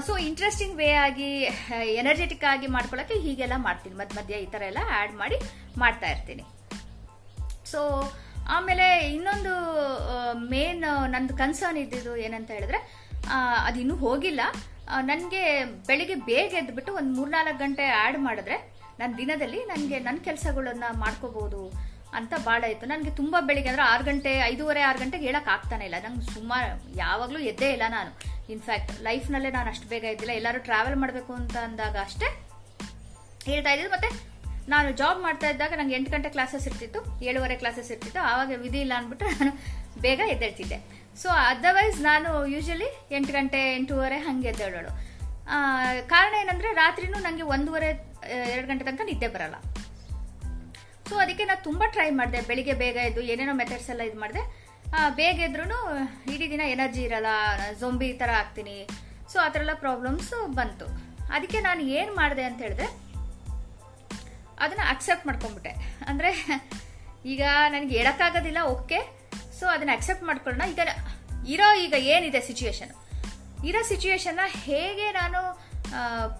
ಸೊ 0.06 0.12
ಇಂಟ್ರೆಸ್ಟಿಂಗ್ 0.28 0.74
ವೇ 0.80 0.88
ಆಗಿ 1.06 1.28
ಎನರ್ಜೆಟಿಕ್ 2.00 2.44
ಆಗಿ 2.50 2.66
ಮಾಡ್ಕೊಳ್ಳೋಕ್ಕೆ 2.74 3.16
ಹೀಗೆಲ್ಲ 3.24 3.56
ಮಾಡ್ತೀನಿ. 3.66 3.94
ಮಧ್ಯ 4.00 4.14
ಮಧ್ಯ 4.18 4.34
ಈ 4.44 4.48
ಥರ 4.54 4.62
ಎಲ್ಲ 4.70 4.82
ಆ್ಯಡ್ 4.96 5.14
ಮಾಡಿ 5.22 5.38
ಮಾಡ್ತಾ 5.82 6.08
ಇರ್ತೀನಿ. 6.14 6.44
ಸೊ 7.72 7.80
ಆಮೇಲೆ 8.54 8.86
ಇನ್ನೊಂದು 9.16 9.52
ಮೇನ್ 10.52 10.84
ನಂದು 11.14 11.34
ಕನ್ಸರ್ನ್ 11.40 11.78
ಇದ್ದಿದ್ದು 11.84 12.12
ಏನಂತ 12.26 12.50
ಹೇಳಿದ್ರೆ 12.56 12.80
ಅದು 13.66 13.76
ಇನ್ನೂ 13.82 13.96
ಹೋಗಿಲ್ಲ. 14.04 14.42
ನನಗೆ 15.10 15.42
ಬೆಳಿಗ್ಗೆ 15.88 16.16
ಬೇಗ 16.30 16.50
ಎದ್ಬಿಟ್ಟು 16.60 16.92
ಒಂದು 17.00 17.12
ಮೂರ್ನಾಲ್ಕು 17.18 17.58
ಗಂಟೆ 17.64 17.84
ಆ್ಯಡ್ 18.00 18.18
ಮಾಡಿದ್ರೆ 18.26 18.56
ನನ್ನ 19.00 19.12
ದಿನದಲ್ಲಿ 19.20 19.60
ನನಗೆ 19.72 19.98
ನನ್ನ 20.06 20.18
ಕೆಲಸಗಳನ್ನು 20.28 20.88
ಮಾಡ್ಕೋಬೋದು 21.04 21.62
ಅಂತ 22.18 22.32
ಭಾಳ 22.46 22.62
ಇತ್ತು. 22.72 22.86
ನನಗೆ 22.92 23.12
ತುಂಬ 23.20 23.36
ಬೆಳಿಗ್ಗೆ 23.48 23.70
ಅಂದರೆ 23.70 23.84
ಆರು 23.92 24.04
ಗಂಟೆ, 24.08 24.32
ಐದೂವರೆ, 24.48 24.80
ಆರು 24.88 24.98
ಗಂಟೆಗೆ 25.02 25.24
ಹೇಳೋಕ್ಕಾಗ್ತಾನೆ 25.28 25.84
ಇಲ್ಲ. 25.88 25.98
ನಂಗೆ 26.06 26.26
ಸುಮಾರು 26.34 26.72
ಯಾವಾಗಲೂ 27.04 27.38
ಎದ್ದೇ 27.50 27.68
ಇಲ್ಲ 27.76 27.86
ನಾನು. 27.96 28.10
ಇನ್ಫ್ಯಾಕ್ಟ್ 28.54 28.92
ಲೈಫ್ನಲ್ಲೇ 29.08 29.50
ನಾನು 29.56 29.68
ಅಷ್ಟು 29.72 29.86
ಬೇಗ 29.92 30.04
ಇದ್ದಿಲ್ಲ 30.14 30.34
ಎಲ್ಲರೂ 30.40 30.60
ಟ್ರಾವೆಲ್ 30.68 30.98
ಮಾಡಬೇಕು 31.02 31.32
ಅಂತ 31.40 31.56
ಅಂದಾಗ 31.68 31.96
ಅಷ್ಟೇ 32.06 32.28
ಹೇಳ್ತಾ 33.48 33.72
ಇದ್ದಿದ್ದು. 33.74 33.94
ಮತ್ತೆ 33.96 34.10
ನಾನು 34.68 34.88
ಜಾಬ್ 34.90 35.20
ಮಾಡ್ತಾ 35.22 35.48
ಇದ್ದಾಗ 35.48 35.72
ನಂಗೆ 35.76 35.94
ಎಂಟು 35.94 36.10
ಗಂಟೆ 36.10 36.28
ಕ್ಲಾಸಸ್ 36.28 36.66
ಇರ್ತಿತ್ತು, 36.66 37.00
ಏಳುವರೆ 37.24 37.56
ಕ್ಲಾಸಸ್ 37.56 37.90
ಇರ್ತಿತ್ತು, 37.90 38.20
ಆವಾಗ 38.20 38.50
ವಿಧಿ 38.56 38.80
ಇಲ್ಲ 38.80 38.92
ಅಂದ್ಬಿಟ್ಟು 38.96 39.26
ನಾನು 39.26 39.52
ಬೇಗ 40.00 40.20
ಎದ್ದೇಳ್ತಿದ್ದೆ. 40.34 40.78
ಸೊ 41.22 41.28
ಅದರ್ವೈಸ್ 41.28 42.00
ನಾನು 42.00 42.46
ಯೂಶಲಿ 42.46 42.88
ಎಂಟು 43.16 43.32
ಗಂಟೆ, 43.32 43.74
ಎಂಟೂವರೆ 43.76 44.16
ಹಂಗೆ 44.16 44.48
ಎದ್ದೇಳೋಳು. 44.48 44.92
ಕಾರಣ 46.06 46.34
ಏನಂದ್ರೆ 46.40 46.72
ರಾತ್ರಿನೂ 46.72 47.18
ನನಗೆ 47.18 47.42
ಒಂದೂವರೆ 47.42 47.88
ಎರಡು 48.52 48.66
ಗಂಟೆ 48.66 48.84
ತನಕ 48.84 49.04
ನಿದ್ದೆ 49.04 49.28
ಬರಲ್ಲ. 49.28 49.56
ಸೊ 51.08 51.14
ಅದಕ್ಕೆ 51.16 51.44
ನಾನು 51.44 51.62
ತುಂಬ 51.64 51.82
ಟ್ರೈ 51.94 52.10
ಮಾಡಿದೆ. 52.10 52.40
ಬೆಳಿಗ್ಗೆ 52.48 52.74
ಬೇಗ 52.82 52.96
ಎದ್ದು 53.08 53.20
ಏನೇನೋ 53.20 53.54
ಮೆಥಡ್ಸ್ 53.54 53.90
ಎಲ್ಲ 53.90 54.02
ಇದು 54.10 54.20
ಮಾಡಿದೆ. 54.20 54.42
ಬೇಗ 55.14 55.38
ಎದ್ರೂ 55.40 55.64
ಇಡೀ 56.32 56.50
ದಿನ 56.50 56.62
ಎನರ್ಜಿ 56.74 57.02
ಇರಲ್ಲ 57.02 57.26
ಜೊಂಬಿ 57.80 58.12
ಥರ 58.12 58.30
ಆಗ್ತೀನಿ. 58.40 58.76
ಸೊ 59.32 59.38
ಆ 59.44 59.48
ಥರ 59.48 59.60
ಎಲ್ಲ 59.60 59.74
ಪ್ರಾಬ್ಲಮ್ಸ್ 59.84 60.32
ಬಂತು. 60.58 60.86
ಅದಕ್ಕೆ 61.34 61.60
ನಾನು 61.60 61.80
ಏನು 61.98 62.12
ಮಾಡಿದೆ 62.14 62.44
ಅಂತ 62.48 62.60
ಹೇಳಿದ್ರೆ 62.62 62.88
ಅದನ್ನ 64.64 64.82
ಅಕ್ಸೆಪ್ಟ್ 64.92 65.26
ಮಾಡ್ಕೊಂಬಿಟ್ಟೆ 65.28 65.72
ಅಂದರೆ, 66.10 66.30
ಈಗ 67.32 67.42
ನನಗೆ 67.74 67.92
ಹೇಳೋಕ್ಕಾಗೋದಿಲ್ಲ 67.98 68.60
ಓಕೆ 68.74 68.98
ಸೊ 69.58 69.66
ಅದನ್ನ 69.74 69.92
ಅಕ್ಸೆಪ್ಟ್ 69.98 70.24
ಮಾಡ್ಕೊಳ್ಳೋಣ. 70.28 70.64
ಈಗ 70.72 70.80
ಇರೋ, 71.54 71.68
ಈಗ 71.84 71.94
ಏನಿದೆ 72.14 72.40
ಸಿಚುವೇಶನ್ 72.48 72.92
ಇರೋ 73.68 73.80
ಸಿಚುವೇಶನ್ನ 73.90 74.44
ಹೇಗೆ 74.66 75.06
ನಾನು 75.20 75.40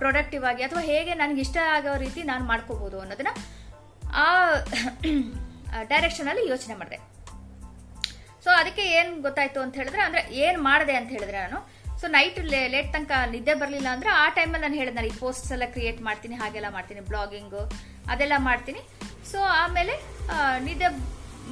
ಪ್ರೊಡಕ್ಟಿವ್ 0.01 0.45
ಆಗಿ, 0.51 0.63
ಅಥವಾ 0.67 0.83
ಹೇಗೆ 0.91 1.13
ನನಗೆ 1.23 1.41
ಇಷ್ಟ 1.47 1.59
ಆಗೋ 1.75 1.93
ರೀತಿ 2.05 2.21
ನಾನು 2.31 2.45
ಮಾಡ್ಕೋಬೋದು 2.51 2.99
ಅನ್ನೋದನ್ನ 3.03 3.33
ಆ 4.23 4.27
ಡೈರೆಕ್ಷನಲ್ಲಿ 5.91 6.45
ಯೋಚನೆ 6.53 6.75
ಮಾಡಿದೆ. 6.81 6.99
ಸೊ 8.45 8.51
ಅದಕ್ಕೆ 8.61 8.85
ಏನು 8.99 9.11
ಗೊತ್ತಾಯ್ತು 9.27 9.61
ಅಂತ 9.65 9.75
ಹೇಳಿದ್ರೆ, 9.81 10.03
ಅಂದರೆ 10.07 10.23
ಏನು 10.45 10.59
ಮಾಡಿದೆ 10.69 10.95
ಅಂತ 11.01 11.11
ಹೇಳಿದ್ರೆ 11.17 11.39
ನಾನು 11.45 11.61
ಸೊ 12.02 12.08
ನೈಟ್ 12.16 12.38
ಲೇಟ್ 12.75 12.90
ತನಕ 12.94 13.12
ನಿದ್ದೆ 13.32 13.54
ಬರಲಿಲ್ಲ 13.62 13.88
ಅಂದ್ರೆ 13.94 14.10
ಆ 14.20 14.26
ಟೈಮಲ್ಲಿ 14.37 14.64
ನಾನು 14.66 14.78
ಹೇಳಿದ್ನಲ್ಲ 14.82 15.08
ಈ 15.12 15.16
ಪೋಸ್ಟ್ಸ್ 15.25 15.50
ಎಲ್ಲ 15.56 15.66
ಕ್ರಿಯೇಟ್ 15.75 15.99
ಮಾಡ್ತೀನಿ, 16.08 16.37
ಹಾಗೆಲ್ಲ 16.43 16.69
ಮಾಡ್ತೀನಿ 16.76 17.02
ಬ್ಲಾಗಿಂಗು 17.10 17.62
ಅದೆಲ್ಲ 18.12 18.37
ಮಾಡ್ತೀನಿ. 18.49 18.81
ಸೊ 19.31 19.38
ಆಮೇಲೆ 19.62 19.94
ನಿದ್ದೆ 20.69 20.88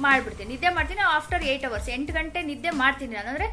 ಮಾಡ್ಬಿಡ್ತೀನಿ. 0.05 0.49
ನಿದ್ದೆ 0.53 0.69
ಮಾಡ್ತೀನಿ 0.77 1.01
ಆಫ್ಟರ್ 1.17 1.43
ಏಟ್ 1.51 1.65
ಅವರ್ಸ್ 1.69 1.87
ಎಂಟು 1.97 2.11
ಗಂಟೆ 2.17 2.39
ನಿದ್ದೆ 2.49 2.71
ಮಾಡ್ತೀನಿ 2.81 3.13
ನಾನು. 3.17 3.29
ಅಂದರೆ 3.33 3.47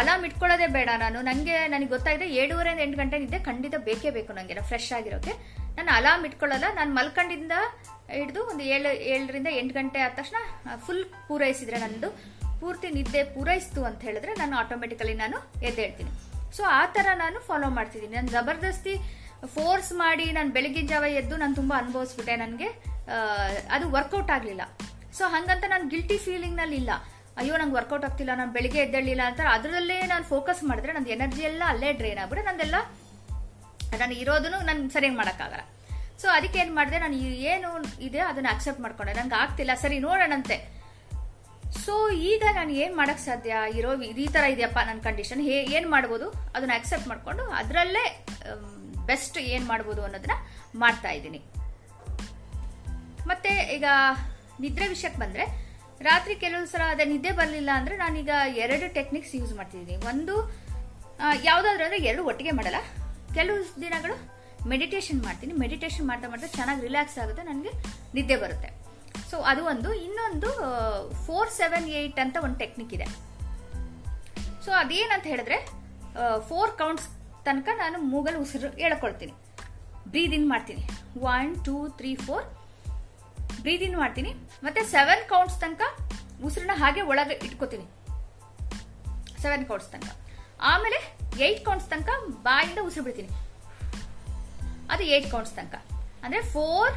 ಅಲಾರ್ಮ್ 0.00 0.24
ಇಟ್ಕೊಳ್ಳೋದೇ 0.28 0.66
ಬೇಡ 0.76 0.90
ನಾನು. 1.04 1.18
ನನಗೆ 1.28 1.56
ನನಗೆ 1.72 1.90
ಗೊತ್ತಾಗಿದೆ 1.94 2.26
ಏಳುವರೆಯಿಂದ 2.40 2.82
ಎಂಟು 2.86 2.98
ಗಂಟೆ 3.00 3.16
ನಿದ್ದೆ 3.24 3.38
ಖಂಡಿತ 3.48 3.74
ಬೇಕೇ 3.88 4.10
ಬೇಕು 4.16 4.32
ನನಗೆ 4.38 4.66
ಫ್ರೆಶ್ 4.70 4.90
ಆಗಿರೋಕೆ. 4.98 5.32
ನಾನು 5.76 5.90
ಅಲಾರ್ಮ್ 5.98 6.24
ಇಟ್ಕೊಳ್ಳಲ್ಲ, 6.28 6.66
ನಾನು 6.78 6.90
ಮಲ್ಕೊಂಡಿಂದ 6.98 7.54
ಹಿಡಿದು 8.18 8.42
ಒಂದು 8.50 8.64
ಏಳು, 8.74 8.92
ಏಳರಿಂದ 9.14 9.50
ಎಂಟು 9.60 9.74
ಗಂಟೆ 9.78 10.00
ಆದ 10.06 10.12
ತಕ್ಷಣ 10.20 10.38
ಫುಲ್ 10.86 11.04
ಪೂರೈಸಿದ್ರೆ 11.28 11.80
ನನ್ನದು 11.84 12.10
ಪೂರ್ತಿ 12.62 12.88
ನಿದ್ದೆ 12.98 13.22
ಪೂರೈಸ್ತು 13.34 13.82
ಅಂತ 13.90 14.00
ಹೇಳಿದ್ರೆ 14.08 14.32
ನಾನು 14.42 14.54
ಆಟೋಮೆಟಿಕಲಿ 14.62 15.14
ನಾನು 15.22 15.38
ಎದ್ದೇಳ್ತೀನಿ. 15.68 16.10
ಸೊ 16.56 16.62
ಆ 16.80 16.82
ಥರ 16.96 17.06
ನಾನು 17.22 17.38
ಫಾಲೋ 17.48 17.68
ಮಾಡ್ತಿದ್ದೀನಿ. 17.78 18.14
ನಾನು 18.18 18.30
ಜಬರ್ದಸ್ತಿ 18.36 18.94
ಫೋರ್ಸ್ 19.54 19.92
ಮಾಡಿ 20.02 20.26
ನಾನು 20.38 20.50
ಬೆಳಗಿನ 20.56 20.86
ಜಾವ 20.92 21.04
ಎದ್ದು 21.20 21.34
ನಾನು 21.42 21.54
ತುಂಬ 21.60 21.72
ಅನುಭವಿಸ್ಬಿಟ್ಟೆ 21.82 22.34
ನನಗೆ. 22.44 22.68
ಅದು 23.74 23.86
ವರ್ಕೌಟ್ 23.96 24.30
ಆಗಲಿಲ್ಲ. 24.36 24.62
ಸೊ 25.18 25.24
ಹಂಗಂತ 25.34 25.64
ನಾನು 25.74 25.86
ಗಿಲ್ಟಿ 25.92 26.16
ಫೀಲಿಂಗ್ನಲ್ಲಿ 26.26 26.76
ಇಲ್ಲ. 26.82 26.92
ಅಯ್ಯೋ, 27.40 27.54
ನಂಗೆ 27.60 27.76
ವರ್ಕೌಟ್ 27.78 28.04
ಆಗ್ತಿಲ್ಲ, 28.08 28.32
ನಾನು 28.40 28.52
ಬೆಳಿಗ್ಗೆ 28.56 28.80
ಎದ್ದೇಳಿಲ್ಲ 28.86 29.22
ಅಂತ 29.30 29.40
ಅದರಲ್ಲೇ 29.56 29.96
ನಾನು 30.12 30.24
ಫೋಕಸ್ 30.32 30.60
ಮಾಡಿದ್ರೆ 30.70 30.92
ನಂದು 30.96 31.10
ಎನರ್ಜಿ 31.16 31.42
ಎಲ್ಲ 31.50 31.62
ಅಲ್ಲೇ 31.72 31.90
ಡ್ರೈನ್ 32.00 32.18
ಆಗ್ಬಿಟ್ಟು 32.22 32.44
ನಂದೆಲ್ಲ 32.50 32.76
ನಾನು 34.00 34.14
ಇರೋದನ್ನು 34.22 34.58
ನಾನು 34.68 34.90
ಸರಿಯಾಗಿ 34.96 35.18
ಮಾಡೋಕ್ಕಾಗಲ್ಲ. 35.20 35.64
ಸೊ 36.22 36.28
ಅದಕ್ಕೆ 36.36 36.58
ಏನು 36.62 36.72
ಮಾಡಿದೆ, 36.78 36.98
ನಾನು 37.04 37.16
ಏನು 37.52 37.68
ಇದೆ 38.08 38.20
ಅದನ್ನ 38.30 38.48
ಅಕ್ಸೆಪ್ಟ್ 38.54 38.82
ಮಾಡ್ಕೊಂಡೆ. 38.84 39.14
ನಂಗೆ 39.20 39.36
ಆಗ್ತಿಲ್ಲ. 39.42 39.74
ಸರಿ, 39.84 39.98
ನೋಡೋಣಂತೆ. 40.08 40.56
ಸೊ 41.84 41.94
ಈಗ 42.10 42.42
ನಾನು 42.54 42.70
ಏನು 42.82 42.94
ಮಾಡಕ್ 42.96 43.20
ಸಾಧ್ಯ? 43.26 43.56
ಇರೋ 43.78 43.90
ಈ 44.02 44.26
ತರ 44.34 44.44
ಇದೆಯಪ್ಪ 44.54 44.78
ನನ್ನ 44.86 45.00
ಕಂಡೀಷನ್ 45.00 45.42
ಹೇ 45.48 45.56
ಏನು 45.76 45.88
ಮಾಡ್ಬೋದು? 45.90 46.26
ಅದನ್ನ 46.54 46.72
ಅಕ್ಸೆಪ್ಟ್ 46.74 47.08
ಮಾಡ್ಕೊಂಡು 47.08 47.44
ಅದರಲ್ಲೇ 47.60 48.04
ಬೆಸ್ಟ್ 49.06 49.38
ಏನು 49.38 49.66
ಮಾಡ್ಬೋದು 49.66 50.02
ಅನ್ನೋದನ್ನ 50.06 50.36
ಮಾಡ್ತಾ 50.78 51.10
ಇದ್ದೀನಿ. 51.10 51.40
ಮತ್ತೆ 53.26 53.52
ಈಗ 53.76 53.84
ನಿದ್ರೆ 54.60 54.88
ವಿಷಯಕ್ಕೆ 54.88 55.20
ಬಂದ್ರೆ, 55.20 55.44
ರಾತ್ರಿ 56.00 56.34
ಕೆಲವು 56.42 56.66
ಸಲ 56.66 56.82
ಅದೇ 56.90 57.04
ನಿದ್ದೆ 57.04 57.32
ಬರಲಿಲ್ಲ 57.38 57.70
ಅಂದ್ರೆ 57.74 57.96
ನಾನೀಗ 57.96 58.30
ಎರಡು 58.56 58.86
ಟೆಕ್ನಿಕ್ಸ್ 58.94 59.34
ಯೂಸ್ 59.36 59.52
ಮಾಡ್ತಿದ್ದೀನಿ. 59.52 59.96
ಒಂದು 60.12 60.34
ಯಾವ್ದಾದ್ರು 61.44 61.84
ಅಂದ್ರೆ 61.84 62.00
ಎರಡು 62.10 62.22
ಒಟ್ಟಿಗೆ 62.24 62.50
ಮಾಡಲ್ಲ. 62.50 62.80
ಕೆಲವು 63.34 63.58
ದಿನಗಳು 63.80 64.14
ಮೆಡಿಟೇಷನ್ 64.68 65.20
ಮಾಡ್ತೀನಿ. 65.22 65.52
ಮೆಡಿಟೇಷನ್ 65.64 66.06
ಮಾಡ್ತಾ 66.06 66.28
ಮಾಡ್ತಾ 66.28 66.48
ಚೆನ್ನಾಗಿ 66.56 66.80
ರಿಲ್ಯಾಕ್ಸ್ 66.80 67.18
ಆಗುತ್ತೆ, 67.18 67.42
ನನಗೆ 67.42 67.72
ನಿದ್ದೆ 68.14 68.36
ಬರುತ್ತೆ. 68.36 68.70
ಸೊ 69.30 69.36
ಅದು 69.50 69.62
ಒಂದು. 69.72 69.90
ಇನ್ನೊಂದು 70.06 70.50
ಫೋರ್ 71.26 71.50
ಸೆವೆನ್ 71.60 71.88
ಏಯ್ಟ್ 72.00 72.20
ಅಂತ 72.24 72.36
ಒಂದು 72.46 72.58
ಟೆಕ್ನಿಕ್ 72.62 72.94
ಇದೆ. 72.98 73.06
ಸೊ 74.64 74.70
ಅದೇನಂತ 74.82 75.26
ಹೇಳಿದ್ರೆ 75.32 75.58
ಫೋರ್ 76.48 76.72
ಕೌಂಟ್ಸ್ 76.80 77.08
ತನಕ 77.44 77.68
ನಾನು 77.82 77.98
ಮೂಗಲ್ 78.12 78.36
ಉಸಿರು 78.44 78.68
ಎಳ್ಕೊಳ್ತೀನಿ. 78.86 79.34
ಬ್ರೀದ್ 80.08 80.34
ಇನ್ 80.38 80.48
ಮಾಡ್ತೀನಿ. 80.48 80.82
One 81.34 81.52
two 81.66 81.76
three 81.98 82.14
four 82.26 82.46
breathe 83.60 83.84
in 83.88 83.96
ಮಾಡ್ತೀನಿ. 83.96 84.32
ಮತ್ತೆ 84.66 84.80
ಸೆವೆನ್ 84.94 85.24
ಕೌಂಟ್ಸ್ 85.28 85.58
ತನಕ 85.60 85.82
ಉಸಿರನ್ನ 86.44 86.74
ಹಾಗೆ 86.82 87.02
ಒಳಗೆ 87.10 87.34
ಇಟ್ಕೋತೀನಿ. 87.46 87.86
ಸೆವೆನ್ 89.42 89.64
ಕೌಂಟ್ಸ್ 89.70 89.90
ತನಕ. 89.92 90.10
ಆಮೇಲೆ 90.72 90.98
ಏಟ್ 91.46 91.64
ಕೌಂಟ್ಸ್ 91.64 91.88
ತನಕ 91.90 92.10
ಬಾಯಿಂದ 92.46 92.78
ಉಸಿರು 92.88 93.04
ಬಿಡ್ತೀನಿ. 93.04 93.30
ಅದು 94.92 95.02
ಏಟ್ 95.16 95.30
ಕೌಂಟ್ಸ್ 95.30 95.54
ತನಕ. 95.58 95.74
ಅಂದ್ರೆ 96.24 96.40
ಫೋರ್ 96.54 96.94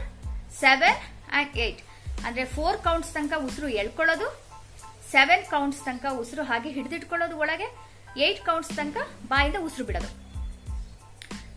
ಸೆವೆನ್ 0.62 1.00
ಆ್ಯಂಡ್ 1.32 1.58
ಏಟ್ 1.66 1.82
ಅಂದ್ರೆ 2.26 2.44
ಫೋರ್ 2.56 2.80
ಕೌಂಟ್ಸ್ 2.88 3.14
ತನಕ 3.16 3.34
ಉಸಿರು 3.48 3.70
ಎಳ್ಕೊಳ್ಳೋದು 3.82 4.28
ಸೆವೆನ್ 5.14 5.46
ಕೌಂಟ್ಸ್ 5.54 5.82
ತನಕ 5.88 6.06
ಉಸಿರು 6.22 6.44
ಹಾಗೆ 6.52 6.70
ಹಿಡಿದಿಟ್ಕೊಳ್ಳೋದು 6.78 7.36
ಒಳಗೆ 7.44 7.68
ಏಟ್ 8.26 8.42
ಕೌಂಟ್ಸ್ 8.48 8.74
ತನಕ 8.78 8.98
ಬಾಯಿಂದ 9.32 9.58
ಉಸಿರು 9.68 9.86
ಬಿಡೋದು. 9.90 10.10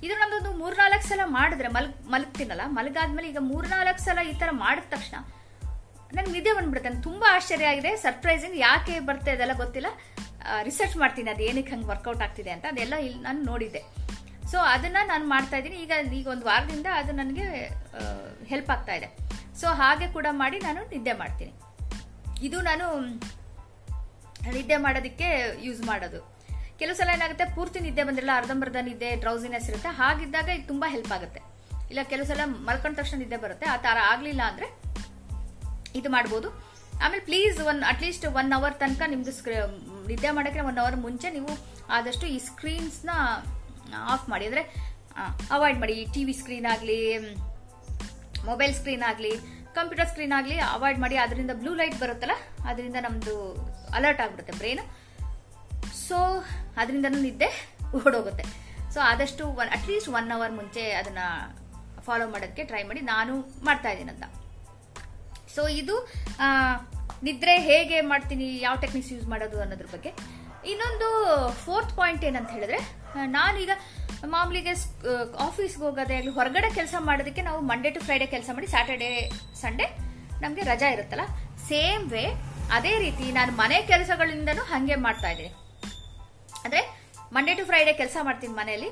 ಇದು 0.04 0.14
ನಮ್ದೊಂದು 0.20 0.50
ಮೂರ್ನಾಲ್ಕು 0.60 1.06
ಸಲ 1.10 1.22
ಮಾಡಿದ್ರೆ, 1.36 1.68
ಮಲ್, 1.76 1.88
ಮಲಗ್ತೀನಲ್ಲ, 2.12 2.64
ಮಲಗಾದ್ಮೇಲೆ 2.78 3.28
ಈಗ 3.32 3.40
ಮೂರ್ನಾಲ್ಕು 3.52 4.02
ಸಲ 4.06 4.18
ಈ 4.30 4.34
ತರ 4.42 4.50
ಮಾಡಿದ 4.64 4.86
ತಕ್ಷಣ 4.94 5.16
ನನಗೆ 6.16 6.32
ನಿದ್ದೆ 6.34 6.52
ಬಂದ್ಬಿಡುತ್ತೆ, 6.56 6.88
ನಂಗೆ 6.90 7.04
ತುಂಬಾ 7.06 7.28
ಆಶ್ಚರ್ಯ 7.36 7.70
ಆಗಿದೆ 7.72 7.90
ಸರ್ಪ್ರೈಸಿಂಗ್ 8.04 8.56
ಯಾಕೆ 8.66 8.94
ಬರ್ತಾ 9.08 9.30
ಇದೆಲ್ಲ 9.36 9.54
ಗೊತ್ತಿಲ್ಲ. 9.62 9.88
ರಿಸರ್ಚ್ 10.68 10.96
ಮಾಡ್ತೀನಿ, 11.02 11.30
ಅದು 11.34 11.42
ಏನಕ್ಕೆ 11.50 11.72
ಹಂಗೆ 11.75 11.88
ವರ್ಕೌಟ್ 11.92 12.22
ಆಗ್ತಿದೆ 12.26 12.50
ಅಂತ, 12.56 12.64
ಅದೆಲ್ಲ 12.72 12.94
ಇಲ್ಲಿ 13.06 13.20
ನಾನು 13.28 13.40
ನೋಡಿದ್ದೆ. 13.50 13.82
ಸೊ 14.50 14.58
ಅದನ್ನ 14.75 14.98
ನಾನು 15.12 15.25
ಮಾಡ್ತಾ 15.34 15.56
ಇದ್ದೀನಿ, 15.60 15.78
ಈಗ 15.84 15.92
ಈಗ 16.20 16.26
ಒಂದು 16.34 16.46
ವಾರದಿಂದ 16.50 16.88
ಅದು 17.00 17.12
ನನಗೆ 17.20 17.46
ಹೆಲ್ಪ್ 18.52 18.70
ಆಗ್ತಾ 18.75 18.94
ಇದೆ. 19.00 19.08
ಸೊ 19.60 19.66
ಹಾಗೆ 19.80 20.06
ಕೂಡ 20.16 20.26
ಮಾಡಿ 20.42 20.58
ನಾನು 20.66 20.80
ನಿದ್ದೆ 20.94 21.14
ಮಾಡ್ತೀನಿ. 21.22 21.52
ಇದು 22.46 22.58
ನಾನು 22.70 22.86
ನಿದ್ದೆ 24.56 24.76
ಮಾಡೋದಕ್ಕೆ 24.86 25.28
ಯೂಸ್ 25.66 25.82
ಮಾಡೋದು. 25.90 26.20
ಕೆಲವು 26.80 26.96
ಸಲ 26.98 27.10
ಏನಾಗುತ್ತೆ, 27.16 27.44
ಪೂರ್ತಿ 27.56 27.78
ನಿದ್ದೆ 27.86 28.02
ಬಂದಿರಲ್ಲ, 28.08 28.32
ಅರ್ಧಂಬರ್ಧ 28.40 28.78
ನಿದ್ದೆ 28.88 29.10
ಡ್ರೌಸಿನೆಸ್ 29.22 29.68
ಇರುತ್ತೆ. 29.70 29.90
ಹಾಗಿದ್ದಾಗ 30.00 30.48
ಇದು 30.56 30.66
ತುಂಬ 30.72 30.84
ಹೆಲ್ಪ್ 30.94 31.12
ಆಗುತ್ತೆ. 31.16 31.40
ಇಲ್ಲ 31.90 32.00
ಕೆಲವು 32.12 32.26
ಸಲ 32.30 32.44
ಮಲ್ಕೊಂಡ 32.68 32.94
ತಕ್ಷಣ 33.00 33.18
ನಿದ್ದೆ 33.22 33.38
ಬರುತ್ತೆ. 33.44 33.66
ಆ 33.75 33.76
ಥರ 33.86 33.96
ಆಗಲಿಲ್ಲ 34.12 34.42
ಅಂದರೆ 34.50 34.68
ಇದು 36.00 36.08
ಮಾಡ್ಬೋದು. 36.16 36.48
ಆಮೇಲೆ 37.04 37.22
please 37.28 37.58
one 37.70 37.80
at least 37.92 38.26
one 38.40 38.50
hour 38.58 38.75
ತನಕ 38.82 39.02
ನಿಮ್ಮದು 39.12 39.32
ಸ್ಕ್ರೀ 39.38 39.56
ನಿದ್ದೆ 40.10 40.30
ಮಾಡೋಕ್ಕೆ 40.36 40.62
ಒನ್ 40.70 40.78
ಅವರ್ 40.82 40.96
ಮುಂಚೆ 41.06 41.28
ನೀವು 41.36 41.52
ಆದಷ್ಟು 41.96 42.26
ಈ 42.34 42.38
ಸ್ಕ್ರೀನ್ಸ್ನ 42.50 43.10
ಆಫ್ 44.14 44.26
ಮಾಡಿ. 44.32 44.44
ಅಂದರೆ 44.50 44.62
ಅವಾಯ್ಡ್ 45.56 45.78
ಮಾಡಿ. 45.82 45.96
ಟಿ 46.14 46.22
ವಿ 46.28 46.34
ಸ್ಕ್ರೀನ್ 46.40 46.66
ಆಗಲಿ 46.75 47.00
ಮೊಬೈಲ್ 48.48 48.74
ಸ್ಕ್ರೀನ್ 48.78 49.04
ಆಗಲಿ 49.10 49.32
ಕಂಪ್ಯೂಟರ್ 49.76 50.08
ಸ್ಕ್ರೀನ್ 50.10 50.34
ಆಗಲಿ 50.38 50.56
ಅವಾಯ್ಡ್ 50.74 51.00
ಮಾಡಿ 51.04 51.16
ಅದರಿಂದ 51.24 51.52
ಬ್ಲೂ 51.62 51.72
ಲೈಟ್ 51.80 51.96
ಬರುತ್ತಲ್ಲ, 52.02 52.34
ಅದರಿಂದ 52.70 52.98
ನಮ್ಮದು 53.06 53.34
ಅಲರ್ಟ್ 53.98 54.20
ಆಗಿಬಿಡುತ್ತೆ 54.24 54.54
ಬ್ರೈನ್ 54.60 54.82
ಸೊ 56.06 56.18
ಅದರಿಂದನೂ 56.80 57.18
ನಿದ್ದೆ 57.26 57.48
ಓಡೋಗುತ್ತೆ. 57.98 58.44
ಸೊ 58.94 58.98
ಆದಷ್ಟು 59.10 59.44
one 59.60 59.70
at least 59.76 60.10
one 60.18 60.30
hour 60.36 60.52
ಮುಂಚೆ 60.60 60.84
ಅದನ್ನು 61.00 61.26
ಫಾಲೋ 62.06 62.26
ಮಾಡೋದಕ್ಕೆ 62.34 62.64
ಟ್ರೈ 62.70 62.82
ಮಾಡಿ 62.88 63.00
ನಾನು 63.12 63.34
ಮಾಡ್ತಾ 63.66 63.90
ಇದ್ದೀನಂತ 63.94 64.24
ಸೊ 65.54 65.62
ಇದು 65.80 65.94
ನಿದ್ರೆ 67.26 67.54
ಹೇಗೆ 67.68 67.98
ಮಾಡ್ತೀನಿ, 68.12 68.46
ಯಾವ 68.64 68.74
ಟೆಕ್ನಿಕ್ಸ್ 68.82 69.12
ಯೂಸ್ 69.12 69.26
ಮಾಡೋದು 69.32 69.58
ಅನ್ನೋದ್ರ 69.64 69.86
ಬಗ್ಗೆ. 69.92 70.10
ಇನ್ನೊಂದು 70.72 71.08
ಫೋರ್ತ್ 71.64 71.92
ಪಾಯಿಂಟ್ 71.98 72.24
ಏನಂತ 72.28 72.50
ಹೇಳಿದ್ರೆ 72.56 72.78
ನಾನೀಗ 73.36 73.72
ಮಾಮೂಲಿಗೆ 74.35 74.73
ಆಫೀಸ್ಗೆ 75.47 75.83
ಹೋಗೋದೇ 75.85 76.14
ಆಗಲಿ, 76.18 76.33
ಹೊರಗಡೆ 76.38 76.68
ಕೆಲಸ 76.78 76.95
ಮಾಡೋದಕ್ಕೆ 77.09 77.42
ನಾವು 77.49 77.61
ಮಂಡೇ 77.71 77.90
ಟು 77.97 78.00
ಫ್ರೈಡೆ 78.06 78.26
ಕೆಲಸ 78.35 78.49
ಮಾಡಿ 78.56 78.68
ಸ್ಯಾಟರ್ಡೇ 78.75 79.09
ಸಂಡೇ 79.62 79.87
ನಮಗೆ 80.42 80.62
ರಜಾ 80.71 80.88
ಇರುತ್ತಲ್ಲ? 80.95 81.25
ಸೇಮ್ 81.68 82.04
ವೇ 82.14 82.25
ಅದೇ 82.76 82.92
ರೀತಿ 83.04 83.26
ನಾನು 83.38 83.52
ಮನೆ 83.62 83.78
ಕೆಲಸಗಳಿಂದನೂ 83.90 84.62
ಹಾಗೆ 84.71 84.97
ಮಾಡ್ತಾ 85.06 85.28
ಇದ್ದೀನಿ. 85.35 85.52
ಅಂದರೆ 86.64 86.83
ಮಂಡೇ 87.35 87.54
ಟು 87.61 87.64
ಫ್ರೈಡೆ 87.71 87.92
ಕೆಲಸ 88.02 88.16
ಮಾಡ್ತೀನಿ 88.28 88.54
ಮನೆಯಲ್ಲಿ. 88.61 88.90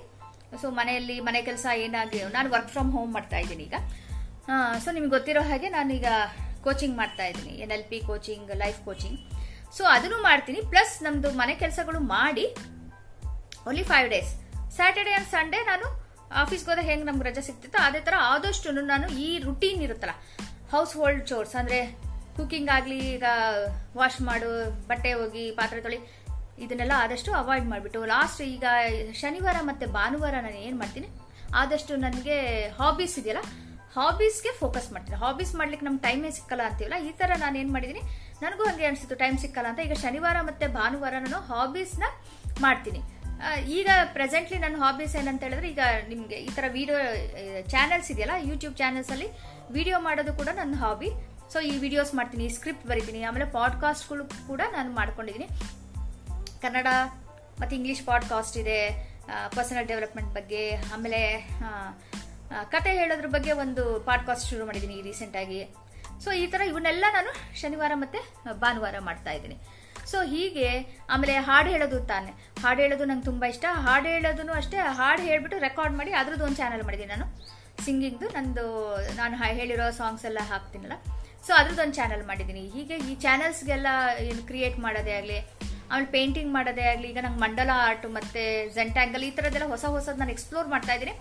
ಸೊ 0.62 0.66
ಮನೆಯಲ್ಲಿ 0.78 1.16
ಮನೆ 1.28 1.42
ಕೆಲಸ 1.48 1.66
ಏನಾಗಿ, 1.84 2.18
ನಾನು 2.36 2.48
ವರ್ಕ್ 2.54 2.70
ಫ್ರಮ್ 2.74 2.90
ಹೋಮ್ 2.96 3.10
ಮಾಡ್ತಾ 3.16 3.38
ಇದ್ದೀನಿ 3.44 3.64
ಈಗ. 3.68 3.76
ಸೊ 4.84 4.88
ನಿಮ್ಗೆ 4.96 5.12
ಗೊತ್ತಿರೋ 5.16 5.42
ಹಾಗೆ 5.50 5.68
ನಾನೀಗ 5.76 6.08
ಕೋಚಿಂಗ್ 6.64 6.96
ಮಾಡ್ತಾ 7.00 7.24
ಇದ್ದೀನಿ 7.30 7.54
N 7.64 7.72
L 7.76 7.86
P 7.90 7.98
coaching 8.10 8.50
life 8.62 8.78
coaching 8.88 9.18
so 9.76 9.82
ಅದನ್ನು 9.94 10.18
ಮಾಡ್ತೀನಿ. 10.28 10.60
ಪ್ಲಸ್ 10.72 10.94
ನಮ್ದು 11.06 11.30
ಮನೆ 11.40 11.54
ಕೆಲಸಗಳು 11.62 12.00
ಮಾಡಿ 12.16 12.46
only 13.68 13.84
five 13.92 14.08
days 14.14 14.32
Saturday 14.76 15.12
and 15.18 15.30
Sunday 15.34 15.60
ನಾನು 15.70 15.86
ಆಫೀಸ್ಗೆ 16.42 16.68
ಹೋದಾಗ 16.70 16.86
ಹೆಂಗೆ 16.90 17.06
ನಮ್ಗೆ 17.08 17.24
ರಜೆ 17.28 17.42
ಸಿಗ್ತಿತ್ತೋ 17.48 17.78
ಅದೇ 17.88 18.00
ಥರ 18.06 18.14
ಆದಷ್ಟು 18.32 18.70
ನಾನು 18.92 19.06
ಈ 19.24 19.28
ರುಟೀನ್ 19.46 19.82
ಇರುತ್ತಲ್ಲ 19.86 20.14
ಹೌಸ್ 20.72 20.94
ಹೋಲ್ಡ್ 21.00 21.22
ಚೋರ್ಸ್ 21.30 21.54
ಅಂದರೆ 21.60 21.80
ಕುಕಿಂಗ್ 22.36 22.70
ಆಗಲಿ 22.76 22.96
ಈಗ 23.14 23.26
ವಾಶ್ 23.98 24.20
ಮಾಡು, 24.28 24.48
ಬಟ್ಟೆ 24.88 25.10
ಹೋಗಿ 25.18 25.44
ಪಾತ್ರೆ 25.58 25.80
ತೊಳಿ, 25.84 25.98
ಇದನ್ನೆಲ್ಲ 26.64 26.94
ಆದಷ್ಟು 27.04 27.30
ಅವಾಯ್ಡ್ 27.40 27.66
ಮಾಡಿಬಿಟ್ಟು 27.72 28.00
ಲಾಸ್ಟ್ 28.14 28.40
ಈಗ 28.54 28.64
ಶನಿವಾರ 29.20 29.58
ಮತ್ತು 29.68 29.84
ಭಾನುವಾರ 29.98 30.34
ನಾನು 30.46 30.58
ಏನು 30.66 30.76
ಮಾಡ್ತೀನಿ, 30.82 31.08
ಆದಷ್ಟು 31.60 31.92
ನನಗೆ 32.06 32.38
ಹಾಬೀಸ್ 32.80 33.16
ಇದೆಯಲ್ಲ 33.20 33.42
ಹಾಬೀಸ್ಗೆ 33.96 34.52
ಫೋಕಸ್ 34.60 34.88
ಮಾಡ್ತೀನಿ. 34.94 35.18
ಹಾಬೀಸ್ 35.24 35.52
ಮಾಡ್ಲಿಕ್ಕೆ 35.60 35.86
ನಮ್ಗೆ 35.88 36.02
ಟೈಮೇ 36.08 36.30
ಸಿಕ್ಕಲ್ಲ 36.38 36.62
ಅಂತೀವಲ್ಲ, 36.68 36.96
ಈ 37.08 37.12
ಥರ 37.20 37.30
ನಾನು 37.44 37.56
ಏನು 37.62 37.72
ಮಾಡಿದ್ದೀನಿ 37.74 38.02
ನನಗೂ 38.44 38.62
ಹಾಗೆ 38.68 38.86
ಅನಿಸ್ತು 38.90 39.18
ಟೈಮ್ 39.22 39.36
ಸಿಕ್ಕಲ್ಲ 39.42 39.68
ಅಂತ. 39.72 39.80
ಈಗ 39.86 39.96
ಶನಿವಾರ 40.04 40.36
ಮತ್ತು 40.48 40.66
ಭಾನುವಾರ 40.78 41.14
ನಾನು 41.26 41.40
ಹಾಬೀಸ್ನ 41.50 42.04
ಮಾಡ್ತೀನಿ. 42.64 43.02
ಈಗ 43.78 43.88
ಪ್ರೆಸೆಂಟ್ಲಿ 44.14 44.58
ನನ್ನ 44.58 44.76
ಹಾಬೀಸ್ 44.82 45.14
ಏನಂತ 45.16 45.42
ಹೇಳಿದ್ರೆ 45.42 45.68
ಈಗ 45.70 45.84
ನಿಮಗೆ 46.08 46.36
ಈ 46.46 46.50
ಥರ 46.56 46.64
ವಿಡಿಯೋ 46.78 46.98
ಚಾನೆಲ್ಸ್ 47.74 48.08
ಇದೆಯಲ್ಲ 48.12 48.36
ಯೂಟ್ಯೂಬ್ 48.50 48.74
ಚಾನೆಲ್ಸಲ್ಲಿ 48.82 49.28
ವಿಡಿಯೋ 49.78 49.98
ಮಾಡೋದು 50.00 50.32
ಕೂಡ 50.40 50.48
ನನ್ನ 50.60 50.74
ಹಾಬಿ 50.84 51.10
ಸೊ 51.52 51.60
ಈ 51.70 51.72
ವಿಡಿಯೋಸ್ 51.84 52.12
ಮಾಡ್ತೀನಿ 52.18 52.46
ಸ್ಕ್ರಿಪ್ಟ್ 52.48 52.86
ಬರಿತೀನಿ, 52.90 53.20
ಆಮೇಲೆ 53.28 53.46
ಪಾಡ್ಕಾಸ್ಟ್ಗಳು 53.56 54.24
ಕೂಡ 54.48 54.62
ನಾನು 54.76 54.90
ಮಾಡ್ಕೊಂಡಿದ್ದೀನಿ. 54.98 55.48
ಕನ್ನಡ 56.62 56.88
ಮತ್ತು 57.60 57.72
ಇಂಗ್ಲೀಷ್ 57.78 58.02
ಪಾಡ್ಕಾಸ್ಟ್ 58.06 58.56
ಇದೆ 58.62 58.78
ಪರ್ಸನಲ್ 59.56 59.86
ಡೆವಲಪ್ಮೆಂಟ್ 59.92 60.32
ಬಗ್ಗೆ, 60.38 60.62
ಆಮೇಲೆ 60.94 61.20
ಕತೆ 62.74 62.90
ಹೇಳೋದ್ರ 63.00 63.28
ಬಗ್ಗೆ 63.36 63.52
ಒಂದು 63.64 63.84
ಪಾಡ್ಕಾಸ್ಟ್ 64.08 64.46
ಶುರು 64.50 64.64
ಮಾಡಿದ್ದೀನಿ 64.66 64.96
ರೀಸೆಂಟಾಗಿ 65.08 65.60
ಸೊ 66.24 66.30
ಈ 66.42 66.46
ಥರ 66.46 66.62
ಇವನ್ನೆಲ್ಲ 66.72 67.04
ನಾನು 67.12 67.30
ಶನಿವಾರ 67.60 67.92
ಮತ್ತು 68.02 68.18
ಭಾನುವಾರ 68.60 68.96
ಮಾಡ್ತಾ 69.08 69.30
ಇದ್ದೀನಿ. 69.30 69.56
ಸೊ 70.10 70.18
ಹೀಗೆ, 70.32 70.68
ಆಮೇಲೆ 71.12 71.34
ಹಾಡು 71.48 71.68
ಹೇಳೋದು 71.74 71.98
ತಾನೆ. 72.12 72.30
ಹಾಡು 72.62 72.80
ಹೇಳೋದು 72.84 73.04
ನಂಗೆ 73.10 73.26
ತುಂಬ 73.30 73.44
ಇಷ್ಟ. 73.52 73.64
ಹಾಡು 73.86 74.08
ಹೇಳೋದು 74.14 74.52
ಅಷ್ಟೇ, 74.60 74.78
ಹಾಡು 75.00 75.22
ಹೇಳ್ಬಿಟ್ಟು 75.30 75.58
ರೆಕಾರ್ಡ್ 75.68 75.96
ಮಾಡಿ 76.00 76.12
ಅದ್ರದ್ದು 76.22 76.46
ಒಂದು 76.48 76.58
ಚಾನಲ್ 76.62 76.84
ಮಾಡಿದ್ದೀನಿ 76.88 77.12
ನಾನು. 77.16 77.26
ಸಿಂಗಿಂಗ್ದು 77.84 78.26
ನಂದು, 78.36 78.66
ನಾನು 79.20 79.36
ಹೇಳಿರೋ 79.60 79.86
ಸಾಂಗ್ಸ್ 80.00 80.26
ಎಲ್ಲ 80.30 80.40
ಹಾಕ್ತೀನಲ್ಲ. 80.52 80.96
ಸೊ 81.46 81.52
ಅದ್ರದ್ದೊಂದು 81.60 81.96
ಚಾನಲ್ 82.00 82.22
ಮಾಡಿದ್ದೀನಿ 82.28 82.62
ಹೀಗೆ 82.74 82.96
ಈ 83.08 83.14
ಚಾನಲ್ಸ್ಗೆಲ್ಲ 83.24 83.88
ಏನು 84.28 84.42
ಕ್ರಿಯೇಟ್ 84.50 84.76
ಮಾಡೋದೇ 84.84 85.14
ಆಗಲಿ, 85.20 85.38
ಆಮೇಲೆ 85.90 86.08
ಪೇಂಟಿಂಗ್ 86.14 86.50
ಮಾಡೋದೇ 86.56 86.84
ಆಗಲಿ, 86.92 87.06
ಈಗ 87.12 87.20
ನಂಗೆ 87.24 87.40
ಮಂಡಲ 87.44 87.70
ಆರ್ಟ್ 87.86 88.06
ಮತ್ತು 88.18 88.42
ಜೆಂಟ್ಯಾಂಗಲ್ 88.76 89.24
ಈ 89.28 89.30
ಥರದ್ದೆಲ್ಲ 89.38 89.66
ಹೊಸ 89.74 89.84
ಹೊಸದು 89.96 90.20
ನಾನು 90.22 90.32
ಎಕ್ಸ್ಪ್ಲೋರ್ 90.36 90.68
ಮಾಡ್ತಾ 90.74 90.94
ಇದ್ದೀನಿ. 90.98 91.14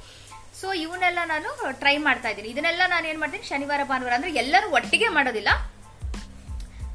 ಸೊ 0.59 0.67
ಇವನ್ನೆಲ್ಲ 0.83 1.19
ನಾನು 1.33 1.49
ಟ್ರೈ 1.81 1.95
ಮಾಡ್ತಾ 2.07 2.29
ಇದ್ದೀನಿ. 2.31 2.49
ಇದನ್ನೆಲ್ಲ 2.53 2.83
ನಾನು 2.93 3.05
ಏನು 3.11 3.19
ಮಾಡ್ತೀನಿ? 3.23 3.45
ಶನಿವಾರ, 3.51 3.81
ಭಾನುವಾರ, 3.91 4.13
ಅಂದರೆ 4.19 4.33
ಎಲ್ಲರೂ 4.43 4.67
ಒಟ್ಟಿಗೆ 4.79 5.09
ಮಾಡೋದಿಲ್ಲ. 5.17 5.49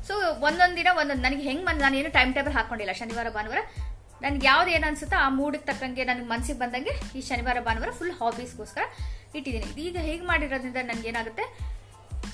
ಸೊ 0.08 0.14
ಒಂದೊಂದು 0.40 0.76
ದಿನ 0.76 0.88
ಒಂದೊಂದು 0.96 1.22
ನನಗೆ 1.22 1.42
ಹೆಂಗ್ 1.42 1.64
ನಾನು 1.64 1.96
ಏನು 1.96 2.10
ಟೈಮ್ 2.10 2.34
ಟೇಬಲ್ 2.34 2.52
ಹಾಕೊಂಡಿಲ್ಲ. 2.52 2.92
ಶನಿವಾರ, 2.92 3.28
ಭಾನುವಾರ. 3.28 3.58
ನನಗೆ 4.22 4.46
ಯಾವ್ದು 4.46 4.70
ಏನು 4.70 4.86
ಅನ್ಸುತ್ತೋ 4.86 5.16
ಆ 5.16 5.28
ಮೂಡಿಗೆ 5.28 5.64
ತಕ್ಕಂಗೆ 5.64 6.04
ನನಗೆ 6.04 6.24
ಮನಸ್ಸಿಗೆ 6.24 6.58
ಬಂದಂಗೆ 6.58 7.18
ಈ 7.18 7.20
ಶನಿವಾರ, 7.20 7.60
ಭಾನುವಾರ 7.60 7.90
ಫುಲ್ 7.90 8.12
ಹಾಬೀಸ್ಗೋಸ್ಕರ 8.12 8.80
ಇಟ್ಟಿದ್ದೀನಿ 9.34 9.82
ಈಗ 9.82 9.96
ಹೇಗೆ 9.96 10.24
ಮಾಡಿರೋದ್ರಿಂದ 10.26 10.76
ನನ್ಗೆ 10.76 11.08
ಏನಾಗುತ್ತೆ? 11.08 11.44